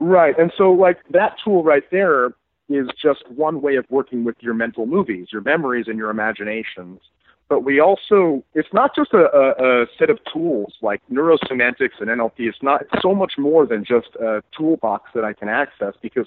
Right. 0.00 0.36
And 0.38 0.52
so 0.56 0.72
like 0.72 0.98
that 1.10 1.36
tool 1.44 1.62
right 1.62 1.84
there 1.90 2.34
is 2.68 2.88
just 3.00 3.22
one 3.28 3.60
way 3.60 3.76
of 3.76 3.84
working 3.90 4.24
with 4.24 4.36
your 4.40 4.54
mental 4.54 4.86
movies, 4.86 5.28
your 5.30 5.42
memories 5.42 5.86
and 5.86 5.98
your 5.98 6.10
imaginations. 6.10 7.00
But 7.48 7.62
we 7.62 7.78
also, 7.78 8.42
it's 8.54 8.72
not 8.72 8.94
just 8.96 9.12
a, 9.12 9.28
a, 9.36 9.82
a 9.82 9.86
set 9.98 10.08
of 10.08 10.18
tools 10.32 10.74
like 10.80 11.02
neurosemantics 11.12 12.00
and 12.00 12.08
NLP. 12.08 12.32
It's 12.38 12.62
not 12.62 12.82
it's 12.82 13.02
so 13.02 13.14
much 13.14 13.34
more 13.36 13.66
than 13.66 13.84
just 13.84 14.08
a 14.20 14.42
toolbox 14.56 15.10
that 15.14 15.24
I 15.24 15.34
can 15.34 15.48
access 15.48 15.94
because 16.00 16.26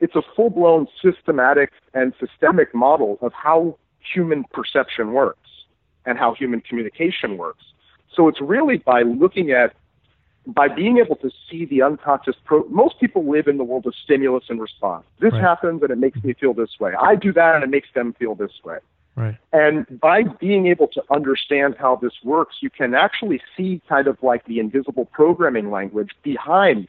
it's 0.00 0.16
a 0.16 0.22
full 0.34 0.50
blown 0.50 0.86
systematic 1.02 1.70
and 1.92 2.14
systemic 2.18 2.74
model 2.74 3.18
of 3.20 3.32
how 3.32 3.78
human 4.14 4.44
perception 4.52 5.12
works 5.12 5.48
and 6.06 6.18
how 6.18 6.34
human 6.34 6.60
communication 6.60 7.36
works. 7.36 7.64
So 8.14 8.28
it's 8.28 8.40
really 8.40 8.78
by 8.78 9.02
looking 9.02 9.50
at, 9.50 9.74
by 10.46 10.68
being 10.68 10.98
able 10.98 11.16
to 11.16 11.30
see 11.50 11.64
the 11.64 11.82
unconscious, 11.82 12.36
pro- 12.44 12.68
most 12.68 13.00
people 13.00 13.30
live 13.30 13.48
in 13.48 13.56
the 13.56 13.64
world 13.64 13.86
of 13.86 13.94
stimulus 14.02 14.44
and 14.48 14.60
response. 14.60 15.04
This 15.20 15.32
right. 15.32 15.42
happens 15.42 15.82
and 15.82 15.90
it 15.90 15.98
makes 15.98 16.22
me 16.22 16.34
feel 16.34 16.54
this 16.54 16.78
way. 16.78 16.92
I 17.00 17.16
do 17.16 17.32
that 17.32 17.54
and 17.54 17.64
it 17.64 17.70
makes 17.70 17.88
them 17.94 18.14
feel 18.18 18.34
this 18.34 18.52
way. 18.64 18.78
Right. 19.16 19.36
And 19.52 19.86
by 20.00 20.24
being 20.24 20.66
able 20.66 20.88
to 20.88 21.02
understand 21.10 21.76
how 21.78 21.96
this 21.96 22.14
works, 22.24 22.56
you 22.60 22.70
can 22.70 22.94
actually 22.94 23.40
see 23.56 23.80
kind 23.88 24.08
of 24.08 24.20
like 24.22 24.44
the 24.46 24.58
invisible 24.58 25.04
programming 25.04 25.70
language 25.70 26.10
behind 26.22 26.88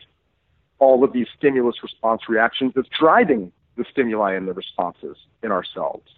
all 0.80 1.04
of 1.04 1.14
these 1.14 1.28
stimulus 1.38 1.76
response 1.84 2.28
reactions 2.28 2.74
that's 2.76 2.90
driving 2.90 3.52
the 3.78 3.86
stimuli 3.92 4.34
and 4.34 4.48
the 4.48 4.54
responses 4.54 5.18
in 5.44 5.52
ourselves. 5.52 6.10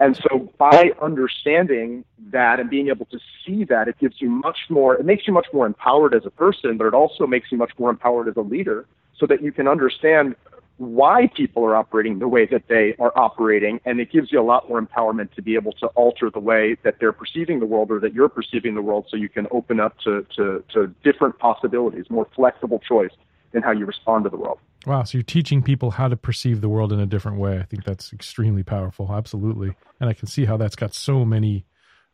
And 0.00 0.16
so 0.16 0.50
by 0.56 0.92
understanding 1.02 2.04
that 2.30 2.58
and 2.58 2.70
being 2.70 2.88
able 2.88 3.04
to 3.06 3.18
see 3.44 3.64
that, 3.64 3.86
it 3.86 3.98
gives 3.98 4.16
you 4.18 4.30
much 4.30 4.58
more, 4.70 4.94
it 4.94 5.04
makes 5.04 5.26
you 5.26 5.32
much 5.32 5.46
more 5.52 5.66
empowered 5.66 6.14
as 6.14 6.24
a 6.24 6.30
person, 6.30 6.78
but 6.78 6.86
it 6.86 6.94
also 6.94 7.26
makes 7.26 7.52
you 7.52 7.58
much 7.58 7.72
more 7.78 7.90
empowered 7.90 8.26
as 8.26 8.36
a 8.36 8.40
leader 8.40 8.86
so 9.16 9.26
that 9.26 9.42
you 9.42 9.52
can 9.52 9.68
understand 9.68 10.34
why 10.80 11.30
people 11.36 11.62
are 11.62 11.76
operating 11.76 12.20
the 12.20 12.26
way 12.26 12.46
that 12.46 12.62
they 12.66 12.96
are 12.98 13.12
operating. 13.14 13.80
And 13.84 14.00
it 14.00 14.10
gives 14.10 14.32
you 14.32 14.40
a 14.40 14.42
lot 14.42 14.66
more 14.66 14.80
empowerment 14.80 15.34
to 15.34 15.42
be 15.42 15.54
able 15.54 15.72
to 15.72 15.88
alter 15.88 16.30
the 16.30 16.40
way 16.40 16.74
that 16.84 16.94
they're 16.98 17.12
perceiving 17.12 17.60
the 17.60 17.66
world 17.66 17.90
or 17.90 18.00
that 18.00 18.14
you're 18.14 18.30
perceiving 18.30 18.74
the 18.74 18.80
world 18.80 19.06
so 19.10 19.18
you 19.18 19.28
can 19.28 19.46
open 19.50 19.78
up 19.78 19.98
to, 20.04 20.26
to, 20.36 20.64
to 20.72 20.86
different 21.04 21.38
possibilities, 21.38 22.06
more 22.08 22.26
flexible 22.34 22.78
choice 22.78 23.10
in 23.52 23.60
how 23.60 23.72
you 23.72 23.84
respond 23.84 24.24
to 24.24 24.30
the 24.30 24.38
world. 24.38 24.58
Wow. 24.86 25.02
So 25.02 25.18
you're 25.18 25.22
teaching 25.22 25.62
people 25.62 25.90
how 25.90 26.08
to 26.08 26.16
perceive 26.16 26.62
the 26.62 26.68
world 26.70 26.94
in 26.94 27.00
a 27.00 27.06
different 27.06 27.36
way. 27.36 27.58
I 27.58 27.64
think 27.64 27.84
that's 27.84 28.14
extremely 28.14 28.62
powerful. 28.62 29.10
Absolutely. 29.12 29.76
And 30.00 30.08
I 30.08 30.14
can 30.14 30.28
see 30.28 30.46
how 30.46 30.56
that's 30.56 30.76
got 30.76 30.94
so 30.94 31.26
many 31.26 31.66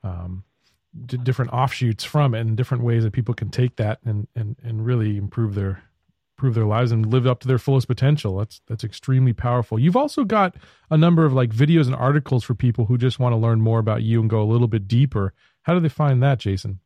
um, 0.03 0.43
d- 1.05 1.19
different 1.19 1.53
offshoots 1.53 2.03
from 2.03 2.35
it 2.35 2.41
and 2.41 2.57
different 2.57 2.83
ways 2.83 3.05
that 3.05 3.13
people 3.13 3.35
can 3.35 3.51
take 3.51 3.77
that 3.77 4.01
and, 4.05 4.27
and, 4.35 4.57
and 4.65 4.85
really 4.85 5.17
improve 5.19 5.55
their 5.55 5.85
improve 6.37 6.55
their 6.55 6.67
lives 6.67 6.93
and 6.93 7.07
live 7.07 7.27
up 7.27 7.41
to 7.41 7.49
their 7.49 7.59
fullest 7.59 7.89
potential. 7.89 8.37
That's 8.37 8.61
that's 8.67 8.85
extremely 8.85 9.33
powerful. 9.33 9.79
You've 9.79 9.97
also 9.97 10.25
got 10.25 10.55
a 10.91 10.97
number 10.97 11.25
of 11.25 11.33
like 11.33 11.51
videos 11.51 11.87
and 11.87 11.95
articles 11.95 12.45
for 12.45 12.55
people 12.55 12.85
who 12.85 12.99
just 12.99 13.19
want 13.19 13.33
to 13.33 13.39
learn 13.39 13.63
more 13.63 13.79
about 13.79 14.03
you 14.03 14.21
and 14.21 14.29
go 14.29 14.43
a 14.43 14.45
little 14.45 14.69
bit 14.69 14.87
deeper. 14.87 15.33
How 15.63 15.73
do 15.73 15.81
they 15.81 15.89
find 15.89 16.23
that, 16.23 16.39
Jason? 16.39 16.81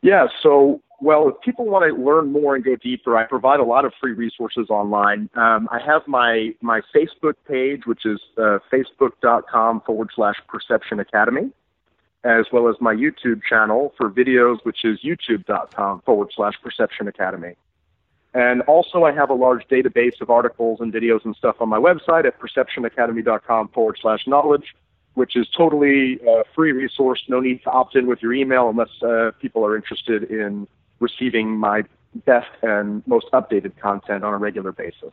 Yeah, 0.00 0.28
so 0.42 0.80
well, 1.00 1.28
if 1.28 1.40
people 1.42 1.66
want 1.66 1.84
to 1.84 2.02
learn 2.02 2.32
more 2.32 2.54
and 2.54 2.64
go 2.64 2.76
deeper, 2.76 3.16
I 3.16 3.24
provide 3.24 3.60
a 3.60 3.64
lot 3.64 3.84
of 3.84 3.92
free 4.00 4.12
resources 4.12 4.68
online. 4.70 5.28
Um, 5.34 5.68
I 5.70 5.78
have 5.84 6.02
my 6.06 6.54
my 6.62 6.80
Facebook 6.96 7.34
page, 7.46 7.82
which 7.84 8.06
is 8.06 8.18
uh, 8.38 8.58
facebook.com 8.72 9.82
forward 9.82 10.08
slash 10.14 10.36
Perception 10.48 10.98
Academy, 10.98 11.50
as 12.24 12.46
well 12.54 12.68
as 12.68 12.76
my 12.80 12.94
YouTube 12.94 13.42
channel 13.46 13.92
for 13.98 14.08
videos, 14.08 14.64
which 14.64 14.84
is 14.84 14.98
youtube.com 15.04 16.02
forward 16.06 16.30
slash 16.34 16.54
Perception 16.62 17.06
Academy. 17.06 17.54
And 18.34 18.62
also, 18.62 19.04
I 19.04 19.12
have 19.12 19.30
a 19.30 19.34
large 19.34 19.66
database 19.68 20.20
of 20.20 20.28
articles 20.30 20.80
and 20.80 20.92
videos 20.92 21.24
and 21.24 21.34
stuff 21.34 21.56
on 21.60 21.68
my 21.68 21.78
website 21.78 22.26
at 22.26 22.38
perceptionacademy.com 22.38 23.68
forward 23.68 23.98
slash 24.00 24.26
knowledge 24.26 24.74
which 25.18 25.36
is 25.36 25.48
totally 25.54 26.20
uh, 26.28 26.44
free 26.54 26.70
resource. 26.70 27.20
No 27.28 27.40
need 27.40 27.62
to 27.64 27.70
opt 27.70 27.96
in 27.96 28.06
with 28.06 28.22
your 28.22 28.32
email 28.32 28.68
unless 28.70 28.90
uh, 29.02 29.32
people 29.40 29.66
are 29.66 29.76
interested 29.76 30.22
in 30.30 30.68
receiving 31.00 31.58
my 31.58 31.82
best 32.24 32.48
and 32.62 33.02
most 33.06 33.26
updated 33.32 33.76
content 33.78 34.22
on 34.22 34.32
a 34.32 34.38
regular 34.38 34.70
basis. 34.70 35.12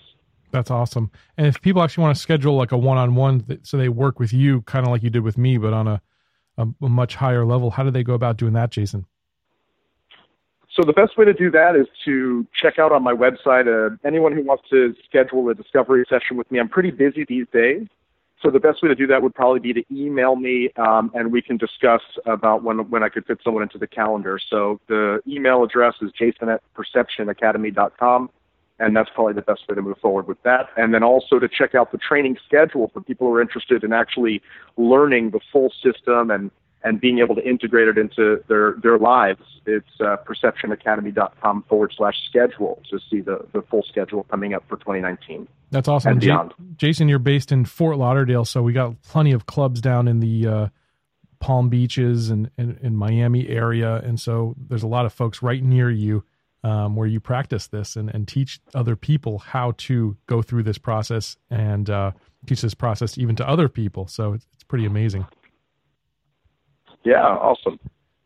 That's 0.51 0.69
awesome. 0.69 1.11
And 1.37 1.47
if 1.47 1.59
people 1.59 1.81
actually 1.81 2.03
want 2.03 2.15
to 2.15 2.21
schedule 2.21 2.55
like 2.55 2.71
a 2.71 2.77
one-on-one, 2.77 3.61
so 3.63 3.77
they 3.77 3.89
work 3.89 4.19
with 4.19 4.31
you, 4.31 4.61
kind 4.61 4.85
of 4.85 4.91
like 4.91 5.01
you 5.01 5.09
did 5.09 5.23
with 5.23 5.39
me, 5.39 5.57
but 5.57 5.73
on 5.73 5.87
a, 5.87 6.01
a 6.57 6.67
much 6.79 7.15
higher 7.15 7.43
level, 7.43 7.71
how 7.71 7.83
do 7.83 7.89
they 7.89 8.03
go 8.03 8.13
about 8.13 8.37
doing 8.37 8.53
that, 8.53 8.69
Jason? 8.69 9.05
So 10.75 10.83
the 10.83 10.93
best 10.93 11.17
way 11.17 11.23
to 11.23 11.33
do 11.33 11.49
that 11.51 11.75
is 11.75 11.87
to 12.03 12.45
check 12.61 12.79
out 12.79 12.91
on 12.91 13.01
my 13.01 13.13
website. 13.13 13.67
Uh, 13.67 13.95
anyone 14.05 14.33
who 14.33 14.43
wants 14.43 14.63
to 14.69 14.93
schedule 15.07 15.47
a 15.49 15.55
discovery 15.55 16.03
session 16.09 16.35
with 16.35 16.51
me, 16.51 16.59
I'm 16.59 16.67
pretty 16.67 16.91
busy 16.91 17.25
these 17.27 17.47
days. 17.53 17.87
So 18.41 18.51
the 18.51 18.59
best 18.59 18.83
way 18.83 18.89
to 18.89 18.95
do 18.95 19.07
that 19.07 19.23
would 19.23 19.33
probably 19.33 19.61
be 19.61 19.73
to 19.73 19.83
email 19.89 20.35
me, 20.35 20.69
um, 20.75 21.09
and 21.15 21.31
we 21.31 21.41
can 21.41 21.55
discuss 21.55 22.01
about 22.25 22.63
when 22.63 22.89
when 22.89 23.01
I 23.01 23.09
could 23.09 23.25
fit 23.25 23.39
someone 23.43 23.63
into 23.63 23.77
the 23.77 23.87
calendar. 23.87 24.37
So 24.49 24.81
the 24.87 25.21
email 25.25 25.63
address 25.63 25.95
is 26.01 26.11
jason 26.11 26.49
at 26.49 26.61
perceptionacademy.com, 26.75 28.29
and 28.79 28.95
that's 28.95 29.09
probably 29.15 29.33
the 29.33 29.41
best 29.41 29.61
way 29.69 29.75
to 29.75 29.81
move 29.81 29.97
forward 29.99 30.27
with 30.27 30.43
that. 30.43 30.67
And 30.75 30.93
then 30.93 31.01
also 31.01 31.39
to 31.39 31.47
check 31.47 31.73
out 31.73 31.93
the 31.93 31.97
training 31.97 32.37
schedule 32.45 32.91
for 32.93 33.01
people 33.01 33.27
who 33.27 33.33
are 33.33 33.41
interested 33.41 33.85
in 33.85 33.93
actually 33.93 34.41
learning 34.75 35.31
the 35.31 35.39
full 35.51 35.71
system 35.81 36.29
and 36.29 36.51
and 36.85 37.01
being 37.01 37.17
able 37.17 37.33
to 37.33 37.41
integrate 37.41 37.87
it 37.87 37.97
into 37.97 38.41
their, 38.47 38.75
their 38.81 38.99
lives. 38.99 39.41
It's 39.65 39.89
uh, 39.99 40.17
perceptionacademy.com 40.23 41.65
forward 41.67 41.91
slash 41.97 42.13
schedule 42.29 42.81
to 42.91 42.99
see 43.09 43.21
the, 43.21 43.39
the 43.53 43.63
full 43.63 43.81
schedule 43.81 44.23
coming 44.29 44.53
up 44.53 44.63
for 44.69 44.77
2019. 44.77 45.47
That's 45.71 45.87
awesome. 45.87 46.11
And 46.13 46.21
beyond. 46.21 46.53
Jason, 46.77 47.09
you're 47.09 47.17
based 47.17 47.51
in 47.51 47.65
Fort 47.65 47.97
Lauderdale, 47.97 48.45
so 48.45 48.61
we 48.61 48.71
got 48.71 49.01
plenty 49.01 49.31
of 49.31 49.47
clubs 49.47 49.81
down 49.81 50.07
in 50.07 50.19
the 50.19 50.47
uh, 50.47 50.67
Palm 51.39 51.69
Beaches 51.69 52.29
and, 52.29 52.51
and, 52.55 52.77
and 52.83 52.95
Miami 52.95 53.49
area. 53.49 53.95
And 53.95 54.21
so 54.21 54.55
there's 54.55 54.83
a 54.83 54.87
lot 54.87 55.07
of 55.07 55.11
folks 55.11 55.41
right 55.41 55.63
near 55.63 55.89
you 55.89 56.23
um, 56.63 56.95
where 56.95 57.07
you 57.07 57.19
practice 57.19 57.65
this 57.65 57.95
and, 57.95 58.11
and 58.13 58.27
teach 58.27 58.59
other 58.75 58.95
people 58.95 59.39
how 59.39 59.73
to 59.77 60.15
go 60.27 60.43
through 60.43 60.63
this 60.63 60.77
process 60.77 61.35
and 61.49 61.89
uh, 61.89 62.11
teach 62.45 62.61
this 62.61 62.75
process 62.75 63.17
even 63.17 63.35
to 63.37 63.49
other 63.49 63.69
people. 63.69 64.05
So 64.07 64.33
it's, 64.33 64.45
it's 64.53 64.63
pretty 64.63 64.85
amazing. 64.85 65.25
Yeah, 67.05 67.21
awesome. 67.21 67.79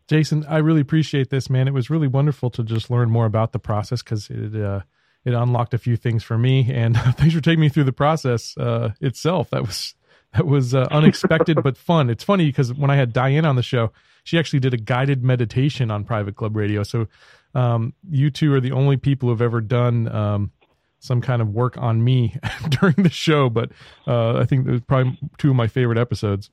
Jason, 0.07 0.43
I 0.49 0.57
really 0.57 0.81
appreciate 0.81 1.29
this, 1.29 1.49
man. 1.49 1.67
It 1.67 1.73
was 1.73 1.91
really 1.91 2.07
wonderful 2.07 2.49
to 2.51 2.63
just 2.63 2.89
learn 2.89 3.11
more 3.11 3.25
about 3.25 3.51
the 3.51 3.59
process 3.59 4.01
because 4.01 4.29
it 4.29 4.55
uh, 4.55 4.81
it 5.25 5.33
unlocked 5.33 5.73
a 5.73 5.77
few 5.77 5.95
things 5.95 6.23
for 6.23 6.37
me. 6.37 6.71
And 6.73 6.97
thanks 7.17 7.35
for 7.35 7.41
taking 7.41 7.59
me 7.59 7.69
through 7.69 7.83
the 7.83 7.93
process 7.93 8.57
uh, 8.57 8.93
itself. 9.01 9.51
That 9.51 9.61
was 9.61 9.93
that 10.33 10.47
was 10.47 10.73
uh, 10.73 10.87
unexpected 10.91 11.61
but 11.61 11.77
fun. 11.77 12.09
It's 12.09 12.23
funny 12.23 12.45
because 12.45 12.73
when 12.73 12.89
I 12.89 12.95
had 12.95 13.13
Diane 13.13 13.45
on 13.45 13.55
the 13.55 13.61
show, 13.61 13.91
she 14.23 14.39
actually 14.39 14.61
did 14.61 14.73
a 14.73 14.77
guided 14.77 15.23
meditation 15.23 15.91
on 15.91 16.05
Private 16.05 16.35
Club 16.35 16.55
Radio. 16.55 16.83
So 16.83 17.07
um, 17.53 17.93
you 18.09 18.31
two 18.31 18.53
are 18.53 18.61
the 18.61 18.71
only 18.71 18.97
people 18.97 19.29
who've 19.29 19.41
ever 19.41 19.61
done 19.61 20.07
um, 20.13 20.51
some 20.99 21.21
kind 21.21 21.41
of 21.41 21.49
work 21.49 21.77
on 21.77 22.03
me 22.03 22.35
during 22.69 22.95
the 22.97 23.09
show. 23.09 23.49
But 23.49 23.71
uh, 24.07 24.37
I 24.37 24.45
think 24.45 24.67
it 24.67 24.71
was 24.71 24.81
probably 24.81 25.19
two 25.37 25.49
of 25.49 25.55
my 25.55 25.67
favorite 25.67 25.97
episodes. 25.97 26.49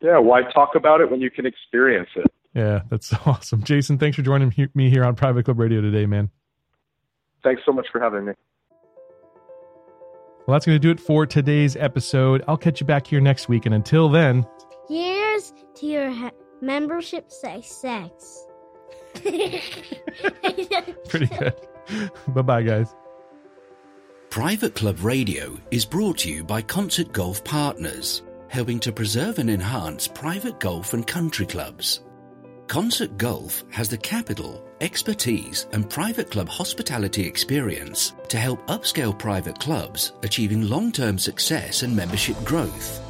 Yeah, 0.00 0.18
why 0.18 0.42
talk 0.52 0.70
about 0.76 1.00
it 1.00 1.10
when 1.10 1.20
you 1.20 1.30
can 1.30 1.46
experience 1.46 2.08
it? 2.16 2.26
Yeah, 2.54 2.82
that's 2.90 3.12
awesome. 3.26 3.62
Jason, 3.62 3.98
thanks 3.98 4.16
for 4.16 4.22
joining 4.22 4.52
me 4.74 4.90
here 4.90 5.04
on 5.04 5.14
Private 5.16 5.44
Club 5.44 5.58
Radio 5.58 5.80
today, 5.80 6.06
man. 6.06 6.30
Thanks 7.44 7.62
so 7.64 7.72
much 7.72 7.86
for 7.92 8.00
having 8.00 8.24
me. 8.26 8.32
Well, 10.46 10.54
that's 10.54 10.66
going 10.66 10.76
to 10.76 10.80
do 10.80 10.90
it 10.90 10.98
for 11.00 11.26
today's 11.26 11.76
episode. 11.76 12.42
I'll 12.48 12.56
catch 12.56 12.80
you 12.80 12.86
back 12.86 13.06
here 13.06 13.20
next 13.20 13.48
week. 13.48 13.66
And 13.66 13.74
until 13.74 14.08
then, 14.08 14.46
here's 14.88 15.52
to 15.76 15.86
your 15.86 16.10
ha- 16.10 16.30
membership 16.62 17.30
success. 17.30 18.46
Pretty 19.14 19.60
good. 21.26 21.54
bye 22.28 22.42
bye, 22.42 22.62
guys. 22.62 22.94
Private 24.30 24.74
Club 24.74 25.02
Radio 25.02 25.58
is 25.70 25.84
brought 25.84 26.18
to 26.18 26.30
you 26.30 26.44
by 26.44 26.62
Concert 26.62 27.12
Golf 27.12 27.42
Partners, 27.44 28.22
helping 28.48 28.80
to 28.80 28.92
preserve 28.92 29.38
and 29.38 29.50
enhance 29.50 30.08
private 30.08 30.58
golf 30.60 30.94
and 30.94 31.06
country 31.06 31.46
clubs. 31.46 32.00
Concert 32.68 33.16
Golf 33.16 33.64
has 33.70 33.88
the 33.88 33.96
capital, 33.96 34.62
expertise, 34.82 35.66
and 35.72 35.88
private 35.88 36.30
club 36.30 36.48
hospitality 36.50 37.24
experience 37.26 38.12
to 38.28 38.38
help 38.38 38.66
upscale 38.66 39.18
private 39.18 39.58
clubs 39.58 40.12
achieving 40.22 40.68
long 40.68 40.92
term 40.92 41.18
success 41.18 41.82
and 41.82 41.96
membership 41.96 42.36
growth. 42.44 43.00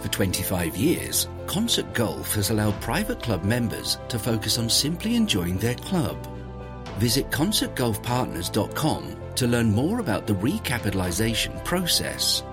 For 0.00 0.08
25 0.08 0.76
years, 0.76 1.28
Concert 1.46 1.92
Golf 1.92 2.34
has 2.34 2.50
allowed 2.50 2.80
private 2.80 3.20
club 3.20 3.42
members 3.42 3.98
to 4.08 4.18
focus 4.18 4.58
on 4.58 4.70
simply 4.70 5.16
enjoying 5.16 5.58
their 5.58 5.74
club. 5.74 6.16
Visit 6.98 7.30
concertgolfpartners.com 7.30 9.16
to 9.34 9.46
learn 9.46 9.72
more 9.72 9.98
about 9.98 10.26
the 10.26 10.34
recapitalization 10.34 11.64
process. 11.64 12.44